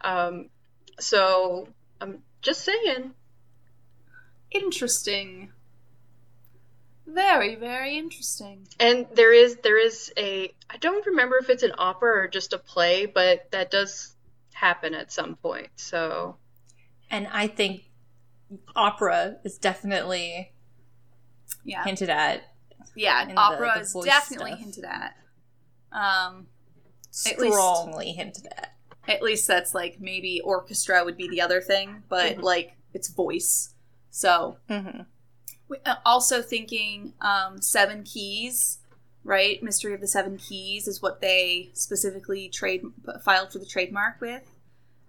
[0.00, 0.48] um,
[1.00, 1.68] so
[2.00, 3.12] I'm just saying.
[4.50, 5.50] Interesting.
[7.06, 8.66] Very, very interesting.
[8.80, 12.52] And there is there is a I don't remember if it's an opera or just
[12.52, 14.14] a play, but that does
[14.52, 15.68] happen at some point.
[15.76, 16.36] So
[17.10, 17.82] And I think
[18.74, 20.52] opera is definitely
[21.64, 21.84] Yeah.
[21.84, 22.53] hinted at.
[22.96, 24.60] Yeah, opera the is voice definitely stuff.
[24.60, 25.16] hinted at.
[25.92, 26.46] Um,
[27.26, 28.74] At least- Strongly hinted at.
[29.06, 32.42] at least that's like maybe orchestra would be the other thing, but Mhm.
[32.42, 33.74] like it's voice.
[34.10, 35.02] So hmm
[35.68, 38.78] we- uh, also thinking um, seven keys,
[39.24, 39.62] right?
[39.62, 42.82] Mystery of the Seven Keys is what they specifically trade
[43.22, 44.42] filed for the trademark with.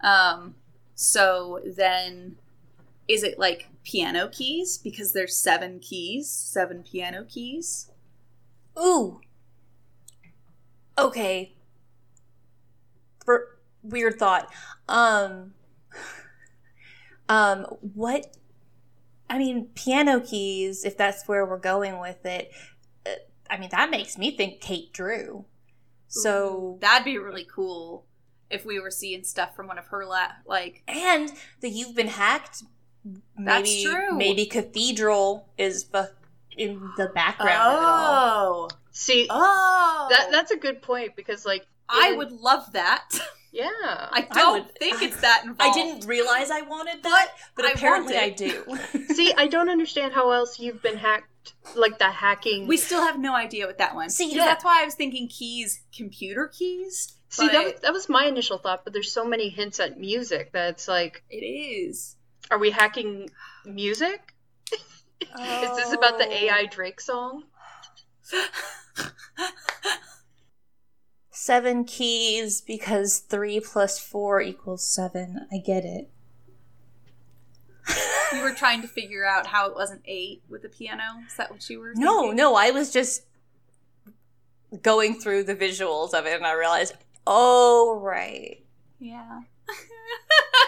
[0.01, 0.55] Um,
[0.95, 2.37] so then,
[3.07, 7.91] is it like piano keys because there's seven keys, seven piano keys?
[8.77, 9.21] Ooh.
[10.97, 11.55] Okay.
[13.23, 14.51] For weird thought.
[14.89, 15.53] Um
[17.29, 18.35] um what
[19.29, 22.51] I mean piano keys if that's where we're going with it.
[23.05, 23.11] uh,
[23.49, 25.45] I mean that makes me think Kate Drew.
[26.07, 28.05] So that'd be really cool
[28.49, 32.07] if we were seeing stuff from one of her la- like and the you've been
[32.07, 32.63] hacked
[33.37, 34.17] That's maybe true.
[34.17, 36.03] maybe cathedral is bu-
[36.57, 38.69] in the background of it all.
[38.69, 43.07] oh see oh that that's a good point because like I would love that.
[43.51, 43.67] yeah.
[43.69, 45.61] I I don't would- think it's that involved.
[45.61, 48.63] I didn't realize I wanted that, but I apparently want I do.
[49.13, 53.19] See, I don't understand how else you've been hacked like the hacking We still have
[53.19, 54.09] no idea what that one.
[54.09, 54.45] See, See, yeah.
[54.45, 57.13] that's why I was thinking keys, computer keys.
[57.29, 59.99] See, that but was, that was my initial thought, but there's so many hints at
[59.99, 62.15] music that it's like, it is.
[62.51, 63.29] Are we hacking
[63.65, 64.33] music?
[64.71, 66.31] Is this about the Oh.
[66.31, 67.43] AI Drake song?
[71.31, 75.47] Seven keys because three plus four equals seven.
[75.51, 76.09] I get it.
[78.33, 81.03] You were trying to figure out how it wasn't eight with the piano.
[81.27, 81.93] Is that what you were?
[81.95, 82.37] No, thinking?
[82.37, 83.25] no, I was just
[84.81, 86.95] going through the visuals of it and I realized,
[87.27, 88.63] oh, right.
[88.99, 89.41] Yeah.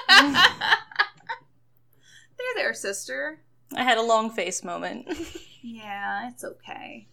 [2.68, 3.40] there, there, sister.
[3.76, 5.08] I had a long face moment.
[5.64, 7.08] Yeah, it's okay.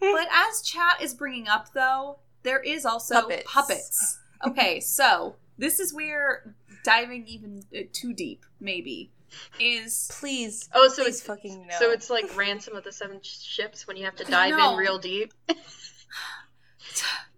[0.00, 3.42] but as chat is bringing up, though, there is also Puppets.
[3.46, 4.18] puppets.
[4.46, 9.10] Okay, so this is where diving even uh, too deep, maybe,
[9.60, 11.74] is Please, Oh, so please it's fucking no.
[11.78, 14.72] so it's like Ransom of the Seven Ships when you have to dive No.
[14.72, 15.34] in real deep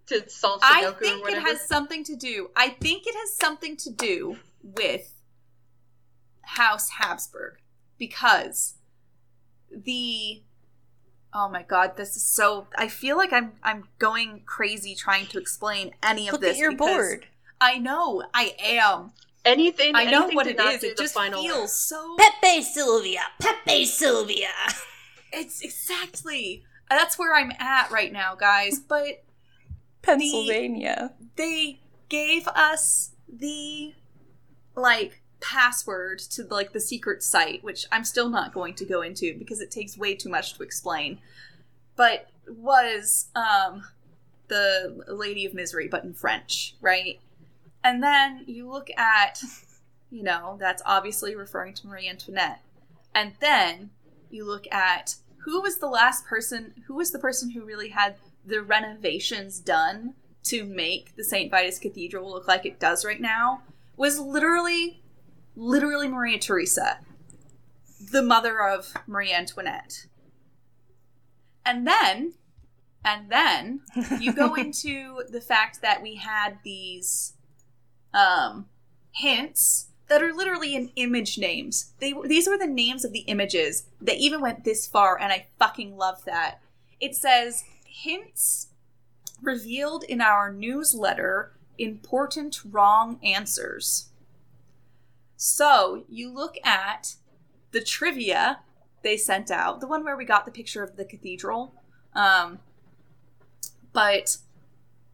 [0.07, 2.49] to solve I Sudoku or think it has something to do.
[2.55, 5.11] I think it has something to do with
[6.45, 7.57] House Habsburg
[7.97, 8.75] because
[9.71, 10.41] the
[11.33, 12.67] oh my god, this is so.
[12.77, 16.51] I feel like I'm I'm going crazy trying to explain any of Look this.
[16.51, 17.25] at your because board.
[17.59, 19.11] I know I am.
[19.43, 19.95] anything.
[19.95, 20.61] I know anything what it is.
[20.61, 20.81] it not is.
[20.81, 22.15] do It the just final feels so.
[22.17, 23.21] Pepe Sylvia!
[23.39, 24.49] Pepe Sylvia!
[25.33, 26.63] It's exactly.
[26.89, 28.79] That's where I'm at right now, guys.
[28.79, 29.23] But
[30.01, 31.13] Pennsylvania.
[31.35, 31.79] they
[32.09, 33.93] gave us the
[34.75, 39.37] like password to like the secret site which i'm still not going to go into
[39.37, 41.19] because it takes way too much to explain
[41.95, 43.83] but was um
[44.47, 47.19] the lady of misery but in french right
[47.83, 49.41] and then you look at
[50.09, 52.61] you know that's obviously referring to marie antoinette
[53.13, 53.91] and then
[54.31, 58.15] you look at who was the last person who was the person who really had
[58.43, 61.49] the renovations done to make the St.
[61.49, 63.61] Vitus Cathedral look like it does right now
[63.97, 65.01] was literally,
[65.55, 66.99] literally Maria Theresa,
[68.11, 70.05] the mother of Marie Antoinette.
[71.65, 72.33] And then,
[73.03, 73.81] and then
[74.19, 77.33] you go into the fact that we had these
[78.13, 78.67] um,
[79.11, 81.93] hints that are literally in image names.
[81.99, 83.87] They were- these were the names of the images.
[83.99, 86.61] They even went this far, and I fucking love that.
[86.99, 88.67] It says hints
[89.41, 94.09] revealed in our newsletter important wrong answers.
[95.45, 97.17] So you look at
[97.69, 98.61] the trivia
[99.03, 101.75] they sent out, the one where we got the picture of the cathedral.
[102.15, 102.57] Um,
[103.93, 104.37] but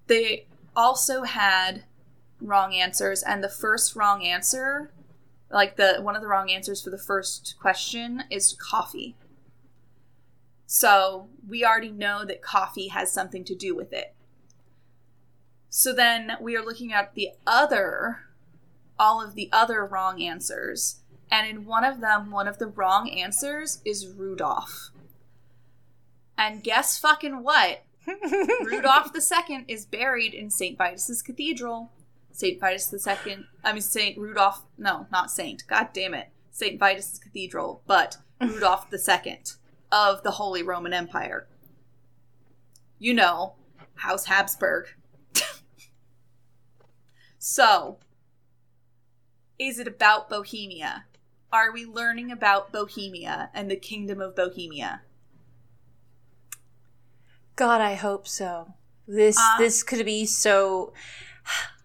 [0.08, 1.84] they also had
[2.40, 4.94] wrong answers, and the first wrong answer,
[5.50, 9.18] like the one of the wrong answers for the first question, is coffee.
[10.66, 14.16] So we already know that coffee has something to do with it.
[15.70, 18.31] So then we are looking at the other,
[19.02, 21.02] all of the other wrong answers.
[21.32, 24.92] And in one of them, one of the wrong answers is Rudolph.
[26.38, 27.84] And guess fucking what?
[28.64, 30.78] Rudolph II is buried in St.
[30.78, 31.92] Vitus's Cathedral.
[32.32, 32.60] St.
[32.60, 34.18] Vitus II, I mean, St.
[34.18, 36.30] Rudolph, no, not Saint, god damn it.
[36.52, 36.80] St.
[36.80, 39.40] Vitus's Cathedral, but Rudolph II
[39.92, 41.48] of the Holy Roman Empire.
[43.00, 43.56] You know,
[43.96, 44.88] House Habsburg.
[47.38, 47.98] so,
[49.62, 51.06] is it about Bohemia?
[51.54, 55.02] Are we learning about Bohemia and the Kingdom of Bohemia?
[57.56, 58.74] God, I hope so.
[59.08, 60.94] This Uh, this could be so.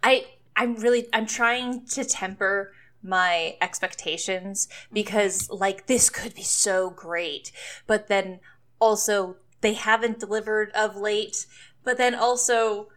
[0.03, 6.89] I I'm really I'm trying to temper my expectations because like this could be so
[6.89, 7.53] great,
[7.87, 8.41] but then
[8.81, 11.47] also they haven't delivered of late.
[11.85, 12.89] But then also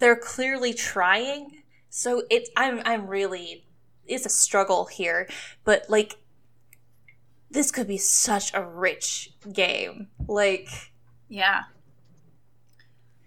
[0.00, 1.62] they're clearly trying.
[1.88, 3.64] So it I'm I'm really
[4.06, 5.28] it's a struggle here,
[5.64, 6.16] but like
[7.50, 10.08] this could be such a rich game.
[10.26, 10.68] Like
[11.28, 11.62] Yeah.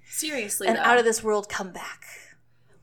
[0.09, 0.81] Seriously, And though.
[0.81, 2.03] out of this world comeback.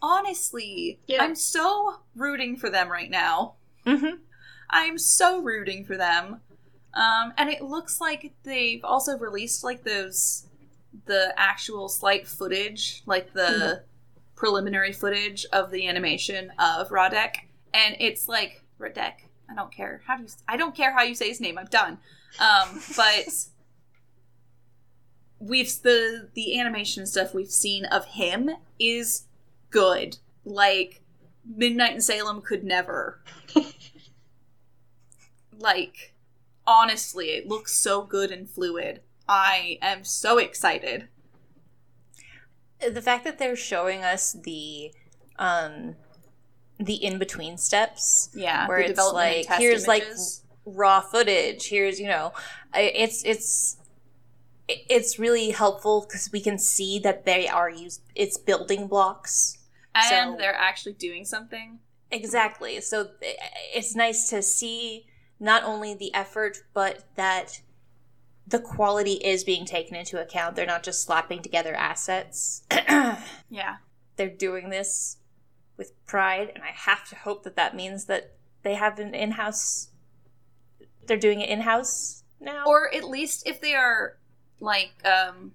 [0.00, 1.22] honestly, Yeah.
[1.22, 3.54] I'm so rooting for them right now.
[3.86, 4.16] Mm-hmm.
[4.70, 6.40] I'm so rooting for them.
[6.94, 10.46] Um, and it looks like they've also released like those
[11.06, 13.82] the actual slight footage, like the
[14.36, 17.34] preliminary footage of the animation of Radek,
[17.74, 19.26] and it's like Radek.
[19.50, 20.28] I don't care how do you.
[20.48, 21.58] I don't care how you say his name.
[21.58, 21.98] I'm done.
[22.40, 23.28] Um, but
[25.38, 29.24] we've the the animation stuff we've seen of him is
[29.70, 30.18] good.
[30.44, 31.02] Like
[31.44, 33.20] Midnight in Salem could never.
[35.58, 36.14] like
[36.66, 39.00] honestly, it looks so good and fluid.
[39.28, 41.08] I am so excited.
[42.80, 44.92] The fact that they're showing us the
[45.38, 45.96] um
[46.78, 50.04] the in between steps Yeah, where it's like here's like
[50.66, 51.68] raw footage.
[51.68, 52.32] Here's you know
[52.74, 53.76] it's it's
[54.68, 59.58] it's really helpful because we can see that they are used it's building blocks.
[59.94, 61.78] And so- they're actually doing something.
[62.10, 62.80] exactly.
[62.80, 63.34] So eh,
[63.74, 65.06] it's nice to see
[65.38, 67.60] not only the effort but that
[68.46, 70.54] the quality is being taken into account.
[70.56, 72.62] They're not just slapping together assets.
[73.48, 73.76] Yeah.
[74.16, 75.16] they're doing this
[75.76, 78.32] with pride and i have to hope that that means that
[78.62, 79.88] they have an in-house
[81.06, 84.16] they're doing it in-house now Or at least if they are
[84.60, 85.52] like um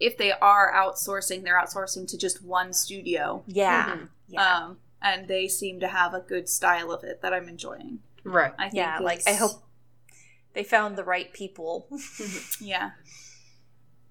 [0.00, 3.44] if they are outsourcing, they're outsourcing to just one studio.
[3.46, 4.08] yeah Mhm.
[4.28, 8.00] yeah Um and they seem to have a good style of it that I'm enjoying.
[8.24, 8.52] Right.
[8.58, 9.62] I think yeah like i hope
[10.54, 11.86] they found the right people
[12.60, 12.90] Yeah.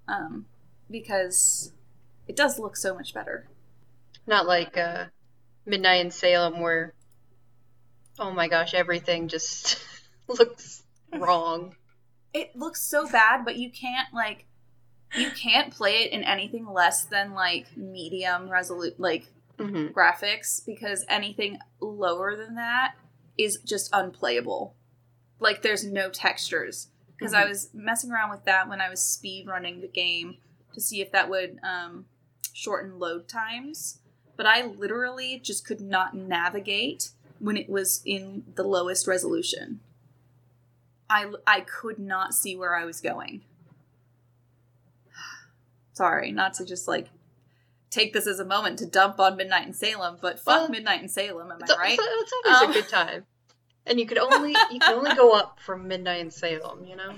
[0.08, 0.46] Um
[0.90, 1.72] because
[2.28, 3.48] it does look so much better.
[4.28, 5.06] Not like uh,
[5.66, 6.94] Midnight in Salem where,
[8.20, 9.78] oh my gosh, everything just
[10.28, 11.76] looks wrong.
[12.34, 14.46] it looks so bad, but you can't like
[15.14, 19.26] you can't play it in anything less than like medium resolute like
[19.58, 22.94] hmm graphics because anything lower than that
[23.38, 24.74] is just unplayable.
[25.40, 26.88] Like there's no textures.
[27.18, 27.50] Because I Mhm.
[27.50, 30.38] was messing around with that when I was speed running the game
[30.74, 32.06] to see if that would um,
[32.54, 34.00] shorten load times.
[34.42, 39.82] But I literally just could not navigate when it was in the lowest resolution.
[41.08, 43.44] I, I could not see where I was going.
[45.94, 47.10] Sorry, not to just like
[47.92, 51.04] take this as a moment to dump on Midnight in Salem, but fuck Well, Midnight
[51.04, 52.00] in Salem, am I right?
[52.02, 53.26] it's, it's always Um, a good time.
[53.86, 57.14] And you could only you can only go up from Midnight in Salem, you know?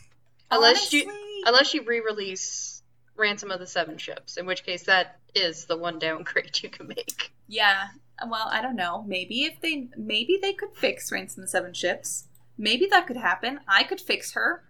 [0.52, 1.10] Unless you
[1.44, 2.77] unless you re-release
[3.18, 6.86] Ransom of the Seven Ships, in which case that is the one downgrade you can
[6.88, 7.32] make.
[7.48, 7.88] Yeah.
[8.26, 9.04] Well, I don't know.
[9.06, 12.24] Maybe if they maybe they could fix Ransom the Seven Ships.
[12.56, 13.60] Maybe that could happen.
[13.68, 14.64] I could fix her.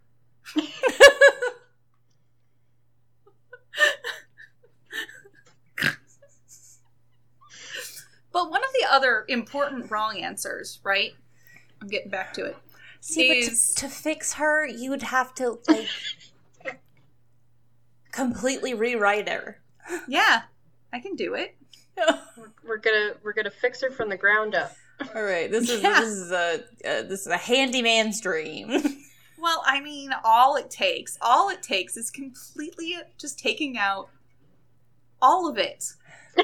[8.32, 11.12] But one of the other important wrong answers, right?
[11.80, 12.56] I'm getting back to it.
[13.00, 15.88] see Is- but to, to fix her you would have to like
[18.18, 19.60] completely rewrite her
[20.08, 20.42] Yeah,
[20.92, 21.56] I can do it.
[21.96, 24.72] We're, we're gonna we're gonna fix her from the ground up.
[25.14, 26.00] all right this is Yeah.
[26.00, 26.54] this is a
[26.84, 28.70] uh, this is a handyman's dream
[29.40, 34.08] Well, I mean, all it takes, all it takes is completely just taking out
[35.22, 35.84] all of it.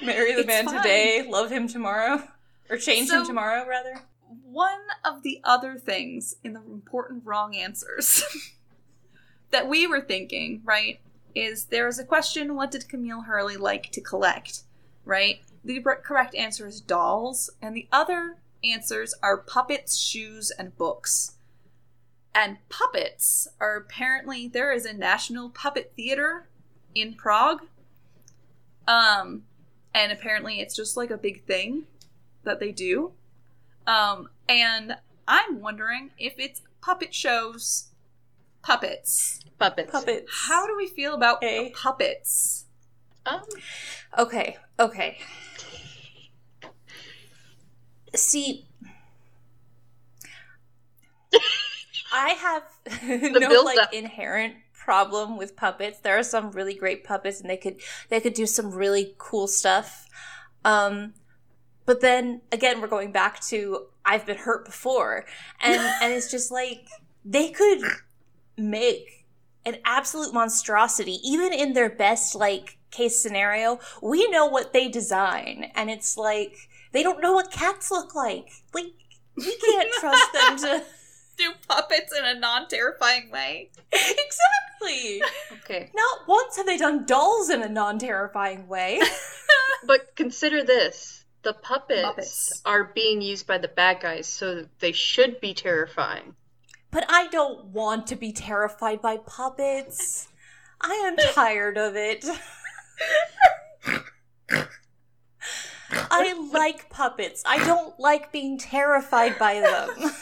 [0.04, 0.76] Marry the man fine.
[0.76, 2.22] today, love him tomorrow.
[2.70, 4.00] Or change him tomorrow, rather.
[4.44, 8.22] One of the other things in the important wrong answers
[9.50, 11.00] that we were thinking, right,
[11.34, 14.62] is there is a question what did Camille Hurley like to collect,
[15.04, 15.40] right?
[15.64, 21.36] The correct answer is dolls, and the other answers are puppets, shoes, and books.
[22.34, 26.48] And puppets are apparently there is a national puppet theater
[26.94, 27.62] in Prague.
[28.86, 29.44] Um
[29.94, 31.84] and apparently it's just like a big thing
[32.42, 33.12] that they do.
[33.86, 37.90] Um, and I'm wondering if it's puppet shows,
[38.64, 39.40] puppets.
[39.58, 39.90] Puppets.
[39.90, 40.30] Puppets.
[40.48, 41.70] How do we feel about Okay.
[41.70, 42.64] puppets?
[43.26, 43.40] Um,
[44.18, 45.18] Okay, okay.
[48.14, 48.66] See,
[52.12, 52.62] I have
[53.32, 53.64] no build-up.
[53.76, 55.98] like inherent problem with puppets.
[56.00, 59.46] There are some really great puppets, and they could they could do some really cool
[59.48, 60.06] stuff.
[60.64, 61.14] Um,
[61.86, 65.24] but then again, we're going back to I've been hurt before,
[65.60, 66.86] and and it's just like
[67.24, 67.80] they could
[68.56, 69.26] make
[69.64, 73.80] an absolute monstrosity, even in their best like case scenario.
[74.02, 76.56] We know what they design, and it's like
[76.92, 78.50] they don't know what cats look like.
[78.72, 78.92] Like
[79.36, 80.84] we can't trust them to
[81.36, 83.70] Do puppets in a non terrifying way?
[83.92, 85.22] exactly.
[85.52, 85.90] okay.
[85.94, 89.00] Not once have they done dolls in a non-terrifying way.
[89.86, 91.24] But consider this.
[91.42, 92.62] The puppets Muppets.
[92.64, 96.34] are being used by the bad guys, so they should be terrifying.
[96.94, 100.28] But I don't want to be terrified by puppets.
[100.80, 102.24] I am tired of it.
[105.92, 107.42] I like puppets.
[107.44, 110.12] I don't like being terrified by them.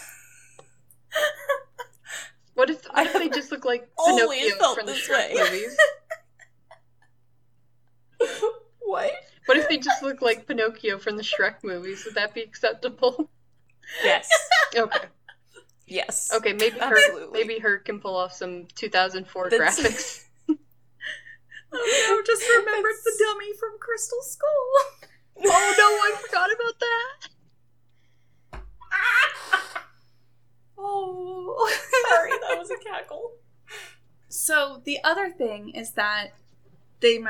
[2.54, 5.76] What if, what if they just look like Pinocchio from the Shrek movies?
[8.80, 9.10] what?
[9.46, 12.04] What if they just look like Pinocchio from the Shrek movies?
[12.04, 13.30] Would that be acceptable?
[14.02, 14.28] Yes.
[14.76, 15.08] Okay.
[15.92, 16.30] Yes.
[16.32, 20.24] Okay, maybe her maybe her can pull off some 2004 That's- graphics.
[21.74, 21.78] Oh
[22.08, 25.08] no, just remembered the dummy from Crystal Skull.
[25.46, 27.28] oh no, I forgot about that.
[30.84, 31.70] Oh.
[32.10, 33.34] Sorry, that was a cackle.
[34.28, 36.30] So the other thing is that
[37.00, 37.22] they,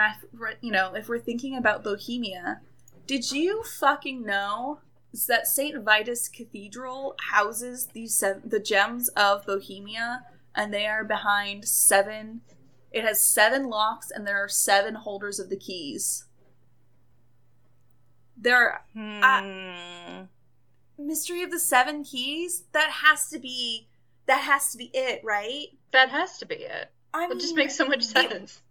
[0.62, 2.62] you know, if we're thinking about Bohemia,
[3.06, 4.78] did you fucking know
[5.28, 11.66] that Saint Vitus Cathedral houses these seven, the gems of Bohemia, and they are behind
[11.66, 12.40] seven.
[12.90, 16.24] It has seven locks, and there are seven holders of the keys.
[18.36, 20.24] There are Hmm.
[20.98, 22.64] mystery of the seven keys.
[22.72, 23.88] That has to be.
[24.26, 25.68] That has to be it, right?
[25.92, 26.90] That has to be it.
[27.14, 28.62] I That just makes so much it- sense.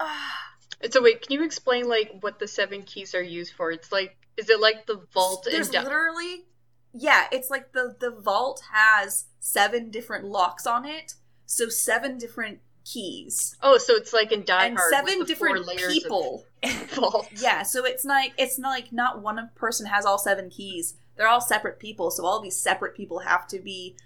[0.00, 0.44] ah.
[0.90, 3.70] So wait, can you explain like what the seven keys are used for?
[3.72, 6.46] It's like is it like the vault There's Di- literally,
[6.94, 11.14] yeah, it's like the the vault has seven different locks on it,
[11.46, 15.34] so seven different keys Oh, so it's like in Die and Hard seven with the
[15.34, 16.44] different layers people.
[16.94, 17.28] vault.
[17.36, 20.94] Yeah, so it's like it's not like not one person has all seven keys.
[21.16, 23.96] They're all separate people, so all these separate people have to be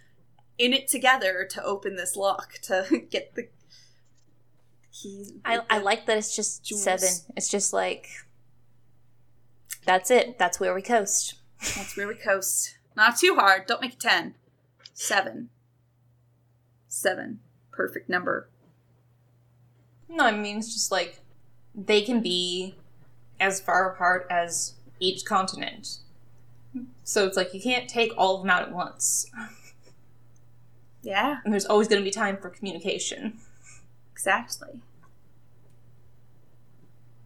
[0.58, 3.48] in it together to open this lock to get the
[4.92, 5.32] keys.
[5.44, 6.82] I, I like that it's just Jewels.
[6.82, 7.08] seven.
[7.36, 8.08] It's just like
[9.84, 10.38] that's it.
[10.38, 11.34] That's where we coast.
[11.60, 12.76] That's where we coast.
[12.96, 13.66] Not too hard.
[13.66, 14.34] Don't make it ten.
[14.94, 15.48] Seven.
[16.88, 17.40] Seven.
[17.70, 18.48] Perfect number.
[20.08, 21.20] No, I mean it's just like
[21.74, 22.74] they can be
[23.40, 25.98] as far apart as each continent.
[27.04, 29.30] So it's like you can't take all of them out at once.
[31.02, 33.38] Yeah, And there's always going to be time for communication.
[34.12, 34.80] exactly.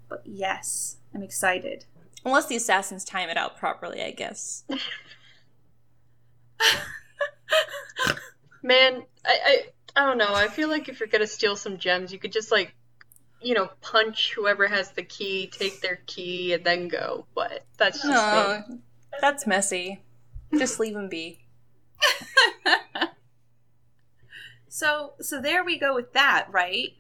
[0.09, 1.85] But yes, I'm excited.
[2.27, 4.65] Unless the assassins time it out properly, I guess.
[8.63, 9.63] Man, I, I
[9.95, 10.35] I don't know.
[10.35, 12.75] I feel like if you're gonna steal some gems, you could just like,
[13.41, 17.27] you know, punch whoever has the key, take their key, and then go.
[17.33, 18.13] But that's just me.
[18.13, 18.65] No,
[19.21, 20.03] that's messy.
[20.59, 21.47] Just leave them be.
[24.69, 26.91] So so there we go with that, right?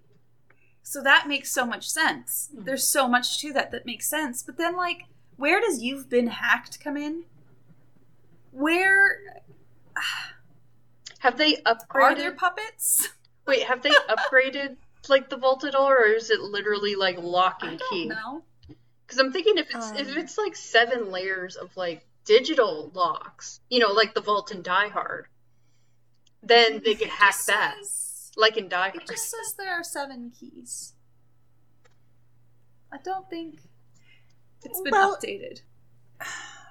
[0.83, 2.49] So that makes so much sense.
[2.57, 2.64] Mhm.
[2.64, 4.43] There's so much to that that makes sense.
[4.43, 5.03] But then like
[5.37, 7.24] where does you've been hacked come in?
[8.53, 9.43] Where
[11.20, 12.01] Have they upgraded?
[12.03, 13.09] are there puppets?
[13.47, 14.76] Wait, have they upgraded
[15.09, 18.11] like the vault at all, or is it literally like lock I and don't key?
[19.07, 20.18] Because I'm thinking if it's if Um.
[20.18, 24.89] it's like seven layers of like digital locks, you know, like the vault and Die
[24.89, 25.26] Hard,
[26.43, 29.07] then they could hack that, says- like in Die It Hard.
[29.07, 30.95] just says there are seven keys.
[32.93, 33.61] I don't think
[34.67, 35.61] it's been Well- updated.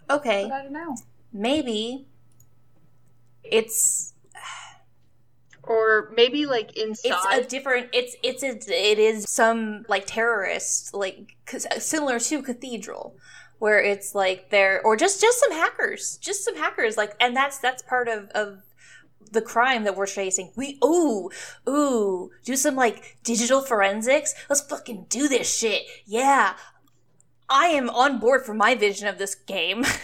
[0.07, 0.95] Okay, But I don't know.
[1.33, 2.05] maybe
[3.43, 4.13] it's
[5.63, 8.49] Or maybe like inside it's a different it's it's a,
[8.91, 13.15] it is some like terrorist like uh, similar to cathedral
[13.57, 17.57] where it's like they're or just just some hackers just some hackers like and that's
[17.57, 18.61] that's part of of
[19.31, 21.31] the crime that we're chasing we ooh
[21.67, 24.35] ooh do some like digital forensics?
[24.49, 25.81] Let's fucking do this shit.
[26.05, 26.53] Yeah
[27.49, 29.83] i am on board for my vision of this game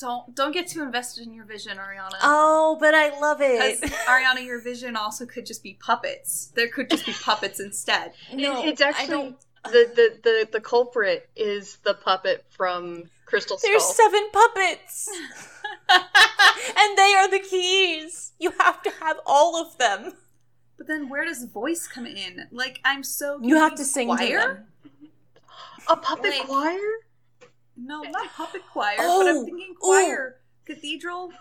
[0.00, 2.18] Don't don't get too invested in your vision, Ariana.
[2.22, 6.52] oh but i love it Ariana, your vision also could just be puppets.
[6.54, 8.12] There could just be puppets instead.
[8.32, 13.58] no it's I actually don't- the, the the the culprit is the puppet from Crystal
[13.58, 13.70] Skull.
[13.72, 15.08] There's seven puppets,
[15.90, 18.32] and they are the keys.
[18.38, 20.12] You have to have all of them.
[20.76, 22.46] But then where does voice come in?
[22.52, 23.92] Like I'm so You have to confused.
[23.94, 24.66] sing to them.
[25.88, 26.78] A puppet Like- choir.
[27.76, 30.40] No, not puppet choir, but Oh, I'm thinking choir.
[30.64, 31.32] Cathedral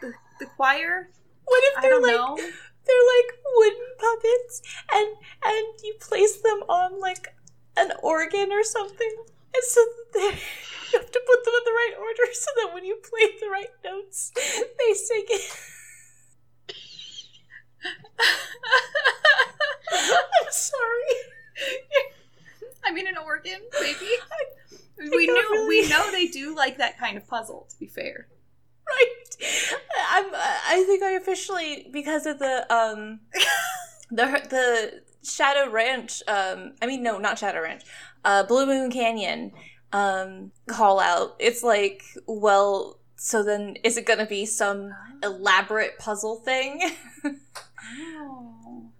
[0.00, 1.10] the, the choir?
[1.44, 2.36] What if they're don't like know.
[2.36, 5.08] they're like wooden puppets, and
[5.44, 7.28] and you place them on like
[7.76, 9.14] an organ or something,
[9.54, 10.20] and so that they,
[10.92, 13.48] you have to put them in the right order so that when you play the
[13.50, 15.50] right notes, they sing it.
[19.92, 21.14] I'm sorry.
[22.86, 24.08] I mean an organ, maybe.
[24.98, 28.28] we knew really- we know they do like that kind of puzzle, to be fair.
[28.86, 29.14] right
[30.10, 30.26] i'm
[30.68, 33.20] i think i officially because of the um
[34.10, 37.82] the the shadow ranch um i mean no not shadow ranch
[38.26, 39.50] uh blue moon canyon
[39.94, 46.36] um call out it's like well so then is it gonna be some elaborate puzzle
[46.36, 46.80] thing
[48.20, 48.90] Oh.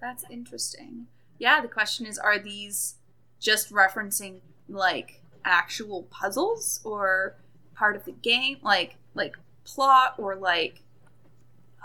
[0.00, 1.06] That's interesting.
[1.38, 2.96] Yeah, the question is are these
[3.40, 7.36] just referencing like actual puzzles or
[7.74, 10.82] part of the game like like plot or like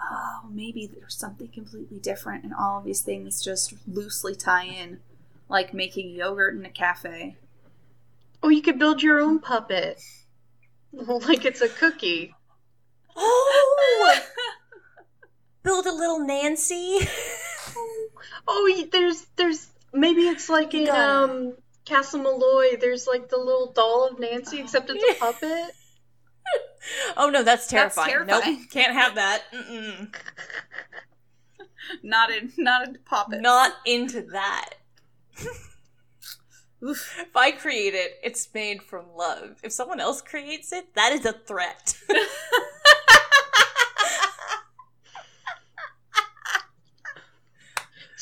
[0.01, 4.99] oh maybe there's something completely different and all of these things just loosely tie in
[5.49, 7.35] like making yogurt in a cafe.
[8.41, 10.01] Oh, you could build your own puppet,
[10.91, 12.33] like it's a cookie.
[13.15, 14.19] oh
[15.63, 16.99] build a little nancy
[18.47, 21.53] Oh, there's there's maybe it's like in got um
[21.85, 22.77] Castle Malloy.
[22.79, 25.71] There's like the little doll of Nancy, except it's a puppet.
[27.17, 28.59] oh no that's That's terrifying, terrifying.
[28.59, 30.13] nope can't have that Mm-mm.
[32.03, 33.41] Not in not in puppets.
[33.41, 34.69] not into that
[36.81, 39.57] If I create it, it's made from love.
[39.63, 41.97] If someone else creates it, that is a threat.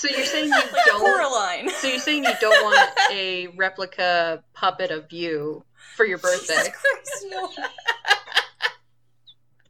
[0.02, 1.00] So you're saying you like don't.
[1.00, 1.70] Coraline.
[1.70, 5.64] So you're saying you don't want a replica puppet of you
[5.96, 6.56] for your birthday?
[6.56, 7.52] Jesus Christ, no.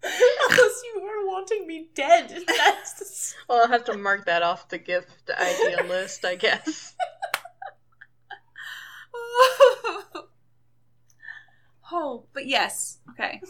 [0.03, 2.29] Unless you are wanting me dead.
[2.47, 6.95] That's Well, I'll have to mark that off the gift idea list, I guess.
[11.91, 12.99] oh, but yes.
[13.09, 13.41] Okay.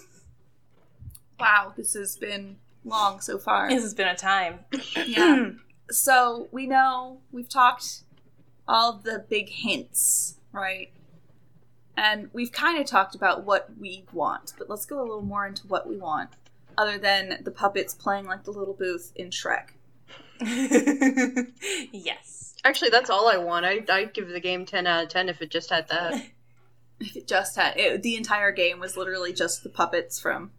[1.39, 3.69] Wow, this has been long so far.
[3.69, 4.61] This has been a time.
[5.05, 5.51] Yeah.
[5.91, 8.03] so we know we've talked
[8.67, 10.91] all the big hints, right?
[11.97, 15.45] And we've kind of talked about what we want, but let's go a little more
[15.45, 16.31] into what we want,
[16.77, 19.71] other than the puppets playing like the little booth in Shrek.
[21.91, 22.55] yes.
[22.63, 23.65] Actually, that's all I want.
[23.65, 26.25] I, I'd give the game 10 out of 10 if it just had that.
[27.03, 30.51] If it just had it, the entire game was literally just the puppets from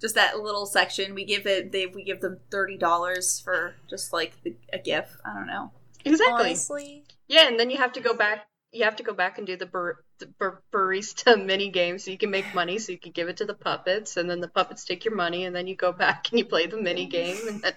[0.00, 1.14] just that little section.
[1.14, 5.12] We give it they we give them thirty dollars for just like the, a gift.
[5.24, 5.72] I don't know.
[6.04, 6.46] Exactly.
[6.46, 7.04] Honestly.
[7.28, 8.46] Yeah, and then you have to go back.
[8.72, 12.10] You have to go back and do the, bar- the bar- barista mini game so
[12.12, 14.48] you can make money, so you can give it to the puppets, and then the
[14.48, 17.36] puppets take your money, and then you go back and you play the mini game,
[17.48, 17.72] and then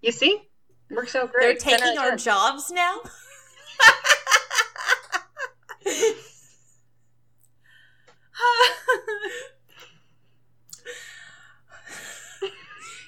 [0.00, 0.40] you see,
[0.90, 1.60] works out great.
[1.60, 1.80] They're great.
[1.80, 2.18] 10 out taking our 10.
[2.18, 3.00] jobs now?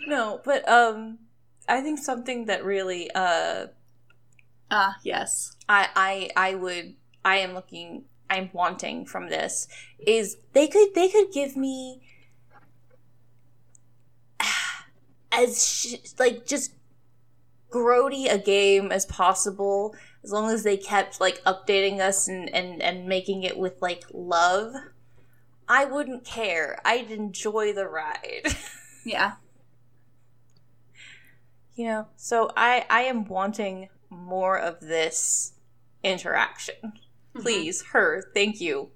[0.08, 1.18] no, but um
[1.68, 3.66] I think something that really uh
[4.70, 5.56] Ah, yes.
[5.68, 6.94] I I I would
[7.24, 9.66] I am looking I'm wanting from this
[9.98, 12.02] is they could they could give me
[15.32, 16.74] as sh- like just
[17.70, 19.94] grody a game as possible
[20.24, 24.04] as long as they kept like updating us and and and making it with like
[24.12, 24.74] love
[25.68, 28.54] I wouldn't care I'd enjoy the ride
[29.04, 29.34] Yeah.
[31.78, 35.52] You know so I I am wanting more of this
[36.02, 37.40] interaction mm-hmm.
[37.40, 38.30] Please, her.
[38.34, 38.90] Thank you.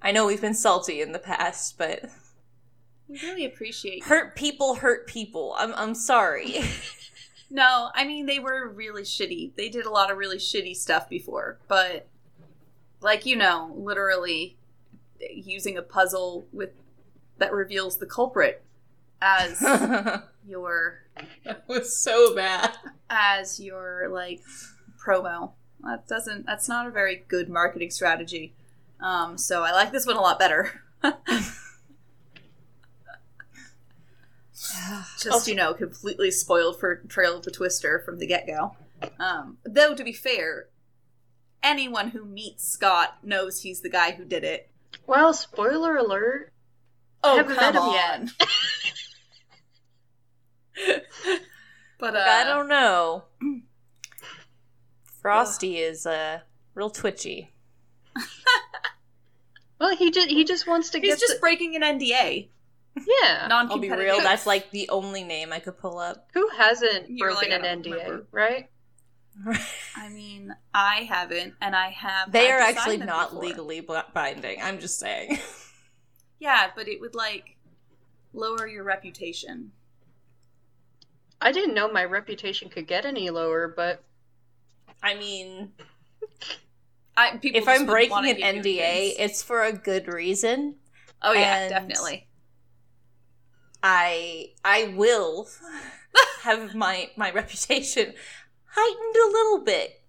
[0.00, 2.06] I know we've been salty in the past, but
[3.08, 4.04] We really appreciate you.
[4.04, 5.54] hurt people hurt people.
[5.56, 6.60] I'm I'm sorry.
[7.54, 9.54] No, I mean they were really shitty.
[9.56, 12.08] They did a lot of really shitty stuff before, but
[13.02, 14.56] like you know, literally
[15.20, 16.70] eh, using a puzzle with
[17.36, 18.64] that reveals the culprit
[19.22, 19.60] as
[20.46, 21.02] your
[21.44, 22.72] that your was so bad.
[23.08, 24.40] as your like
[25.04, 25.52] promo.
[25.84, 28.54] That doesn't that's not a very good marketing strategy.
[29.00, 30.80] Um, so I like this one a lot better.
[35.20, 38.76] Just you know, completely spoiled for Trail of the Twister from the get go.
[39.18, 40.68] Um, though to be fair,
[41.62, 44.70] anyone who meets Scott knows he's the guy who did it.
[45.06, 46.52] Well, spoiler alert.
[47.24, 48.30] Oh, Haven't come met him on.
[51.98, 53.24] but uh, I don't know.
[55.22, 56.40] Frosty is uh
[56.74, 57.52] real twitchy.
[59.82, 62.48] Well, he just he just wants to he's get He's just breaking an NDA.
[62.94, 63.46] yeah.
[63.48, 66.28] Non I'll be real, that's like the only name I could pull up.
[66.34, 68.26] Who hasn't You're broken like, an NDA, remember.
[68.30, 68.70] right?
[69.96, 72.30] I mean, I haven't, and I have.
[72.30, 73.44] they had are actually not before.
[73.44, 74.62] legally binding.
[74.62, 75.40] I'm just saying.
[76.38, 77.56] Yeah, but it would like
[78.32, 79.72] lower your reputation.
[81.42, 84.04] I didn't know my reputation could get any lower, but
[85.02, 85.72] I mean,
[87.16, 90.76] I, people if I'm breaking an NDA, it's for a good reason.
[91.20, 92.28] oh yeah, and- definitely.
[93.82, 95.48] I I will
[96.42, 98.14] have my my reputation
[98.64, 100.00] heightened a little bit.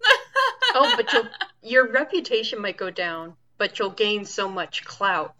[0.74, 1.28] oh, but you'll,
[1.62, 5.34] your reputation might go down, but you'll gain so much clout,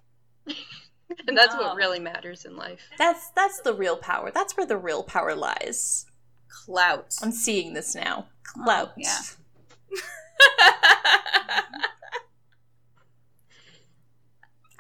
[1.29, 1.63] and that's Oh.
[1.63, 2.89] what really matters in life.
[2.99, 4.31] That's that's the real power.
[4.31, 6.07] That's where the real power lies.
[6.49, 7.15] Clout.
[7.23, 8.29] I'm seeing this now.
[8.45, 8.91] Clout.
[8.91, 9.19] Oh, yeah.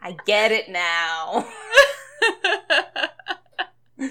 [0.00, 1.46] I get it now.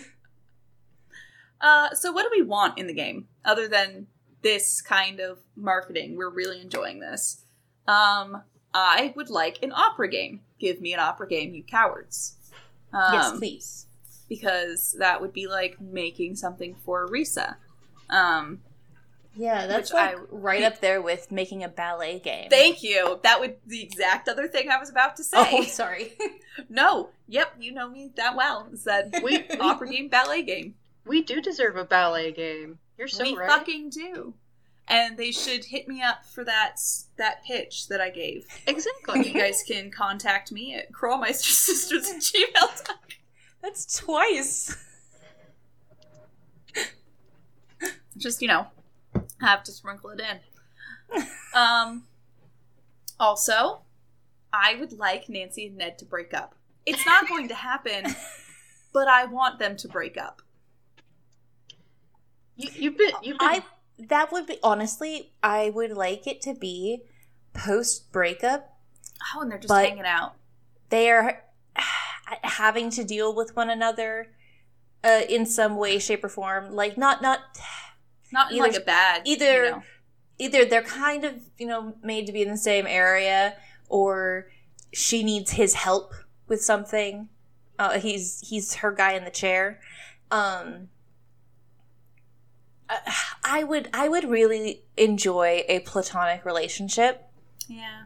[1.62, 4.08] uh, so what do we want in the game other than
[4.42, 6.18] this kind of marketing?
[6.18, 7.46] We're really enjoying this.
[7.88, 8.42] Um,
[8.74, 10.42] I would like an opera game.
[10.64, 12.36] Give me an opera game, you cowards.
[12.94, 13.86] Um, yes, please.
[14.30, 17.56] Because that would be like making something for Risa.
[18.10, 18.62] Um,
[19.36, 22.50] Yeah, that's like I- right up there with making a ballet game.
[22.50, 23.20] thank you.
[23.24, 25.38] That would the exact other thing I was about to say.
[25.38, 26.14] Oh, sorry.
[26.70, 28.68] No, yep, you know me that well.
[28.72, 30.76] Is that We opera game, ballet game?
[31.06, 32.78] we do deserve a ballet game.
[32.98, 33.50] You're so we right.
[33.50, 34.36] fucking do.
[34.88, 36.80] And they should hit me up for that
[37.18, 38.46] that pitch that I gave.
[38.68, 39.28] Exactly.
[39.30, 42.88] You guys can contact me at krollmeistersisters at gmail.
[43.62, 44.76] That's twice.
[48.18, 48.68] Just you know,
[49.42, 51.26] have to sprinkle it in.
[51.54, 52.04] Um.
[53.20, 53.82] Also,
[54.52, 56.56] I would like Nancy and Ned to break up.
[56.86, 58.14] It's not going to happen,
[58.92, 60.42] but I want them to break up.
[62.58, 63.64] You, you've been you've been I
[64.00, 67.02] that would be honestly, I would like it to be
[67.54, 68.78] post breakup.
[69.36, 70.34] Oh, and they're just hanging out.
[70.90, 71.44] They are
[72.44, 74.28] having to deal with one another
[75.04, 76.72] uh, in some way, shape, or form.
[76.74, 77.40] Like not not
[78.32, 79.22] Not Either- like a bad.
[79.26, 79.84] either you know.
[80.40, 83.56] either they're kind of you know made to be in the same area,
[83.90, 84.48] or
[84.94, 86.14] she needs his help
[86.48, 87.30] with something.
[87.80, 89.80] Uh, he's he's her guy in the chair.
[90.32, 90.90] Um,
[93.44, 97.24] I would I would really enjoy a platonic relationship
[97.68, 98.04] Yeah.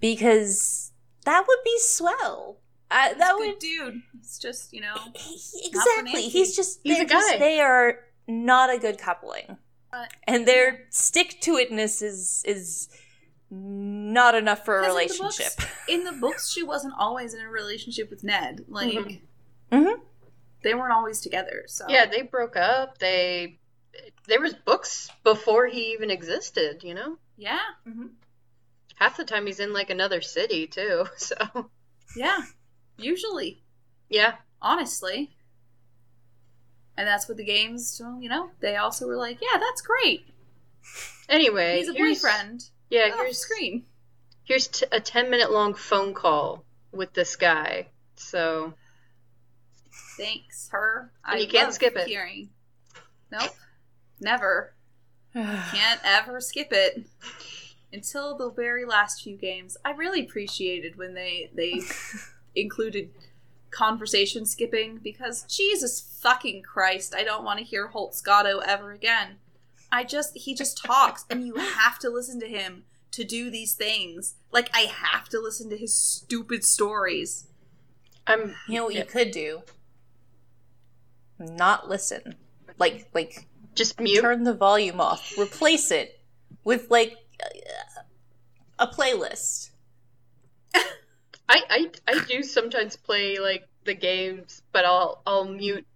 [0.00, 0.92] because
[1.24, 2.58] that would be swell.
[2.90, 4.02] I, He's that a good would dude.
[4.18, 4.94] It's just, you know.
[5.14, 6.22] he- he- Not exactly.
[6.28, 7.38] He's just He's they're a just- guy.
[7.38, 7.98] they are
[8.28, 9.58] not a good coupling,
[9.90, 12.88] But- and their stick to itness is is
[13.50, 15.56] not enough for a 'Cause in the relationship.
[15.56, 18.64] books- In the books, she wasn't always in a relationship with Ned.
[18.68, 19.20] Like, Mhm.
[19.70, 20.00] Mhm.
[20.62, 21.64] they weren't always together.
[21.68, 22.98] So yeah they broke up.
[22.98, 23.58] They
[24.28, 26.82] there was books before he even existed.
[26.82, 28.06] You know, yeah, hmm
[28.96, 31.06] half the time he's in like another city too.
[31.16, 31.70] So
[32.16, 32.38] yeah.
[32.98, 33.62] Usually,
[34.08, 35.36] yeah, honestly,
[36.96, 38.00] and that's what the games.
[38.02, 40.26] well, You know, they also were like, yeah, that's great.
[41.28, 42.64] Anyway, He's a boyfriend.
[42.88, 43.84] Yeah, off here's screen.
[44.44, 47.88] here's t- a ten minute long phone call with this guy.
[48.14, 48.72] So
[50.16, 51.10] Thanks, her.
[51.26, 52.06] And you can't skip it.
[52.08, 52.48] Hearing.
[53.30, 53.50] Nope,
[54.20, 54.74] never.
[55.34, 57.06] Can't ever skip it.
[57.92, 61.80] Until the very last few games, I really appreciated when they they
[62.54, 63.10] included
[63.70, 69.36] conversation skipping because Jesus fucking Christ, I don't want to hear Holt Scotto ever again.
[69.92, 73.74] I just he just talks and you have to listen to him to do these
[73.74, 74.34] things.
[74.50, 77.46] Like I have to listen to his stupid stories.
[78.26, 79.62] I'm You know what you could do?
[81.38, 82.34] Not listen.
[82.78, 83.46] Like like
[83.76, 84.20] just mute.
[84.20, 85.38] turn the volume off.
[85.38, 86.20] Replace it
[86.64, 87.16] with like
[88.78, 89.70] a playlist.
[90.74, 90.82] I,
[91.48, 95.86] I I do sometimes play like the games, but I'll I'll mute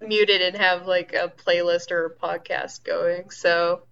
[0.00, 3.30] mute it and have like a playlist or a podcast going.
[3.30, 3.84] So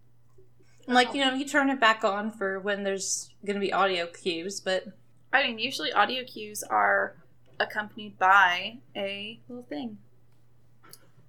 [0.87, 4.61] Like you know, you turn it back on for when there's gonna be audio cues,
[4.61, 4.85] but
[5.33, 7.17] I mean, usually audio cues are
[7.61, 9.99] accompanied by a little thing.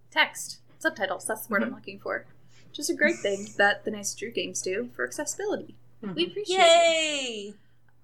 [0.10, 0.60] Text.
[0.82, 2.26] Subtitles, that's the word I'm looking for.
[2.72, 5.76] Just a great thing that the Nancy Drew games do for accessibility.
[6.02, 6.60] We appreciate it.
[6.60, 7.54] yay!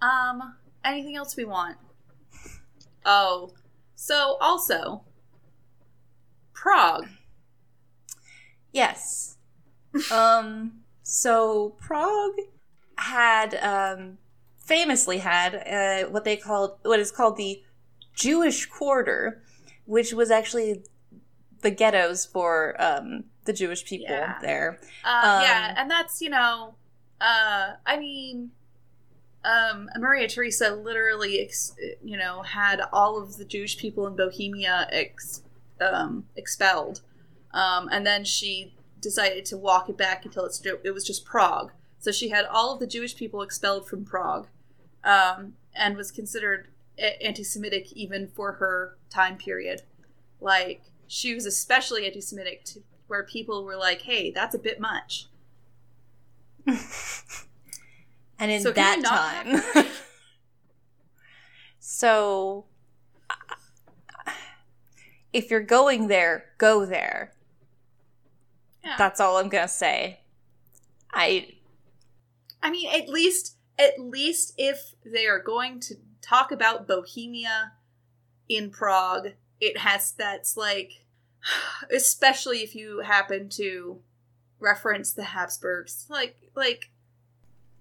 [0.01, 0.55] Um,
[0.85, 1.77] anything else we want?
[3.05, 3.53] Oh,
[3.95, 5.03] so also,
[6.53, 7.07] Prague.
[8.71, 9.37] Yes.
[10.11, 10.81] um.
[11.01, 12.35] So Prague
[12.97, 14.17] had um,
[14.59, 17.63] famously had uh, what they called what is called the
[18.13, 19.41] Jewish Quarter,
[19.85, 20.83] which was actually
[21.61, 24.37] the ghettos for um, the Jewish people Yeah.
[24.41, 24.79] there.
[25.03, 26.75] Uh, yeah, Um, and that's you know,
[27.21, 28.51] uh, I mean,
[29.43, 34.87] um, Maria Theresa literally, ex- you know, had all of the Jewish people in Bohemia
[34.91, 35.43] ex-
[35.79, 37.01] um, expelled,
[37.51, 41.71] um, and then she decided to walk it back until it's it was just Prague.
[41.99, 44.47] So she had all of the Jewish people expelled from Prague,
[45.03, 46.67] um, and was considered
[47.21, 49.83] anti-Semitic even for her time period.
[50.41, 55.27] Like she was especially anti-Semitic to where people were like, "Hey, that's a bit much."
[58.39, 59.85] And in So that time,
[61.79, 62.65] so
[65.33, 67.33] if you're going there, go there.
[68.83, 68.95] Yeah.
[68.97, 70.19] That's all I'm gonna say.
[71.13, 71.47] I
[72.61, 77.73] I mean, at least at least if they are going to talk about Bohemia
[78.49, 79.29] in Prague,
[79.59, 81.05] it has that's like
[81.91, 83.99] especially if you happen to
[84.59, 86.05] reference the Habsburgs.
[86.09, 86.89] Like like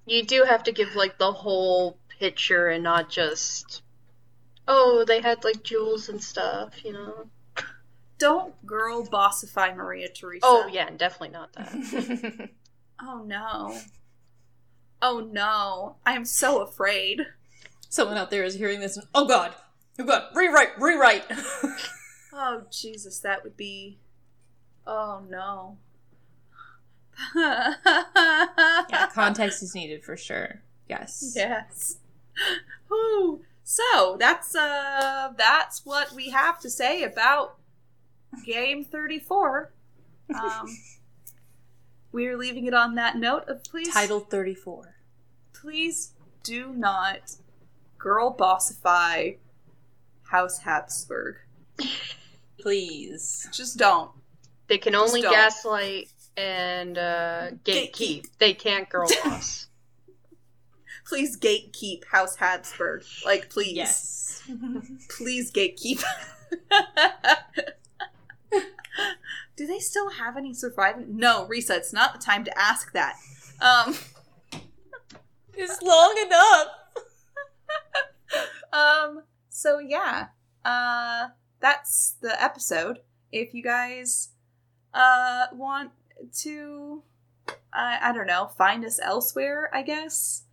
[0.07, 3.83] you do have to give like the whole picture and not just
[4.69, 7.29] oh they had like jewels and stuff, you know.
[8.19, 10.47] don't girl bossify Maria Teresa.
[10.47, 12.51] Oh yeah, definitely not that.
[12.99, 13.79] Oh no.
[15.03, 15.97] Oh no.
[16.07, 17.27] I am so afraid.
[17.89, 19.55] Someone out there is hearing this and oh god,
[19.99, 21.25] oh god, rewrite, rewrite.
[22.39, 23.97] Oh Jesus, that would be
[24.87, 25.79] Oh no.
[27.35, 30.61] yeah, context is needed for sure.
[30.87, 31.33] Yes.
[31.35, 31.97] Yes.
[32.89, 33.41] Whew.
[33.65, 37.57] So that's uh that's what we have to say about
[38.45, 39.73] game 34.
[40.35, 40.67] Um
[42.13, 44.95] we're leaving it on that note of please Title 34.
[45.55, 47.37] please do not
[47.99, 49.37] girl bossify
[50.31, 51.37] House Habsburg.
[52.61, 53.49] Please.
[53.53, 54.11] Just don't.
[54.69, 55.33] they can only don't.
[55.33, 57.93] gaslight and uh, gatekeep.
[57.93, 58.27] Gatekeep.
[58.39, 59.67] They can't girl boss.
[61.07, 63.05] Please gatekeep House Habsburg.
[63.25, 63.77] Like please.
[63.77, 64.43] Yes.
[65.17, 66.03] Please gatekeep.
[69.57, 71.17] Do they still have any surviving?
[71.17, 73.15] No, Risa, it's not the time to ask that.
[73.61, 73.97] Um,
[75.55, 76.69] it's long enough.
[78.73, 79.23] um,
[79.57, 80.29] so yeah,
[80.65, 81.29] uh,
[81.61, 83.01] that's the episode.
[83.33, 84.31] If you guys,
[84.93, 85.91] uh, want
[86.43, 87.03] to,
[87.73, 90.45] I, I don't know, find us elsewhere, I guess.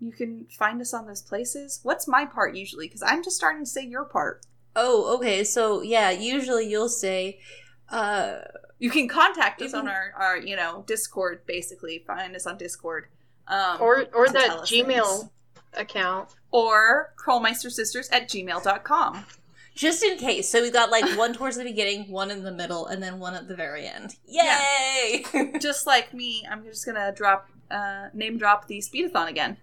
[0.00, 1.80] You can find us on those places.
[1.82, 2.86] What's my part usually?
[2.86, 4.44] Because I'm just starting to say your part.
[4.74, 5.42] Oh, okay.
[5.42, 7.40] So, yeah, usually you'll say,
[7.88, 8.40] uh,
[8.78, 11.46] You can contact us You on our, our, you know, Discord.
[11.46, 13.06] Basically, find us on Discord,
[13.48, 15.30] um, or or to that Gmail things.
[15.76, 16.30] Account.
[16.50, 19.24] or Krollmeistersisters at gmail.com.
[19.74, 20.48] just in case.
[20.48, 23.34] So we got like one towards the beginning, one in the middle, and then one
[23.34, 24.16] at the very end.
[24.26, 25.24] Yay!
[25.60, 29.58] Just like me, I'm just gonna drop, uh, name drop the Speedathon again.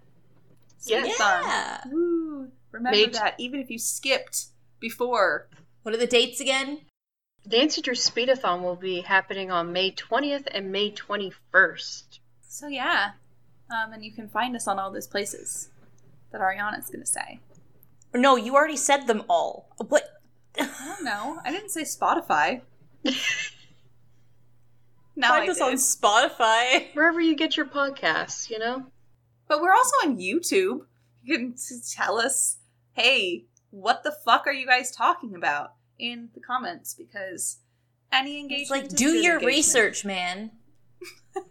[0.85, 1.03] Yeah.
[1.03, 1.41] Speedathon.
[1.43, 1.81] yeah.
[1.91, 2.51] Woo.
[2.71, 4.45] Remember Made- that, even if you skipped
[4.79, 5.47] before.
[5.83, 6.81] What are the dates again?
[7.45, 12.19] Nancy Drew Speedathon will be happening on May 20th and May 21st.
[12.47, 13.11] So yeah,
[13.69, 15.69] um, and you can find us on all those places
[16.33, 17.39] that Ariana's gonna say.
[18.13, 19.69] No, you already said them all.
[19.87, 20.03] What?
[20.59, 21.39] I don't know.
[21.45, 22.61] I didn't say Spotify.
[25.15, 25.63] now I Find us did.
[25.63, 26.93] on Spotify.
[26.93, 28.85] Wherever you get your podcasts, you know?
[29.47, 30.81] But we're also on YouTube.
[31.23, 31.55] You can
[31.91, 32.57] tell us,
[32.93, 36.93] hey, what the fuck are you guys talking about in the comments?
[36.93, 37.57] Because
[38.11, 39.45] any engagement, It's like, do your engagement.
[39.45, 40.51] research, man.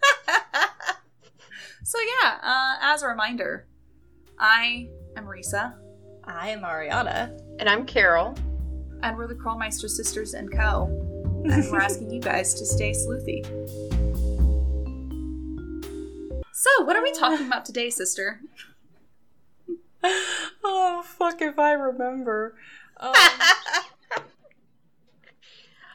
[1.84, 3.66] So yeah, uh, as a reminder,
[4.38, 5.74] I am Risa,
[6.24, 7.38] I am Ariana.
[7.58, 8.34] And I'm Carol.
[9.02, 10.86] and we're the Krollmeister Sisters and Co.
[11.44, 13.44] And we're asking you guys to stay sleuthy.
[16.52, 18.40] So, what are we talking about today, sister?
[20.64, 22.56] oh fuck if I remember.
[22.98, 23.14] Um,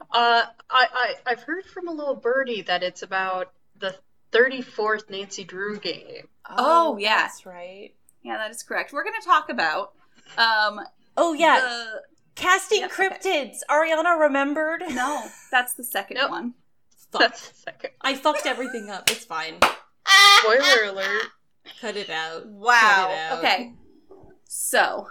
[0.10, 3.94] Uh, I, I I've heard from a little birdie that it's about the
[4.32, 6.30] 34th Nancy Drew game.
[6.50, 7.24] Oh, yeah.
[7.24, 7.92] that's right.
[8.28, 8.94] Yeah, that is correct.
[8.94, 9.94] We're going to talk about
[10.38, 10.82] um
[11.16, 12.02] Oh yeah, the-
[12.36, 13.10] casting yeah, okay.
[13.10, 13.58] cryptids.
[13.70, 14.84] Ariana remembered.
[14.92, 16.30] no, that's the second Nope.
[16.32, 16.54] one.
[17.12, 17.22] Fuck.
[17.22, 17.90] That's the second.
[18.02, 19.10] I fucked everything up.
[19.10, 19.56] It's fine.
[20.42, 21.24] Spoiler alert.
[21.82, 22.46] Cut it out.
[22.48, 22.80] Wow.
[22.80, 23.40] Cut it out.
[23.40, 23.74] Okay.
[24.46, 25.08] So,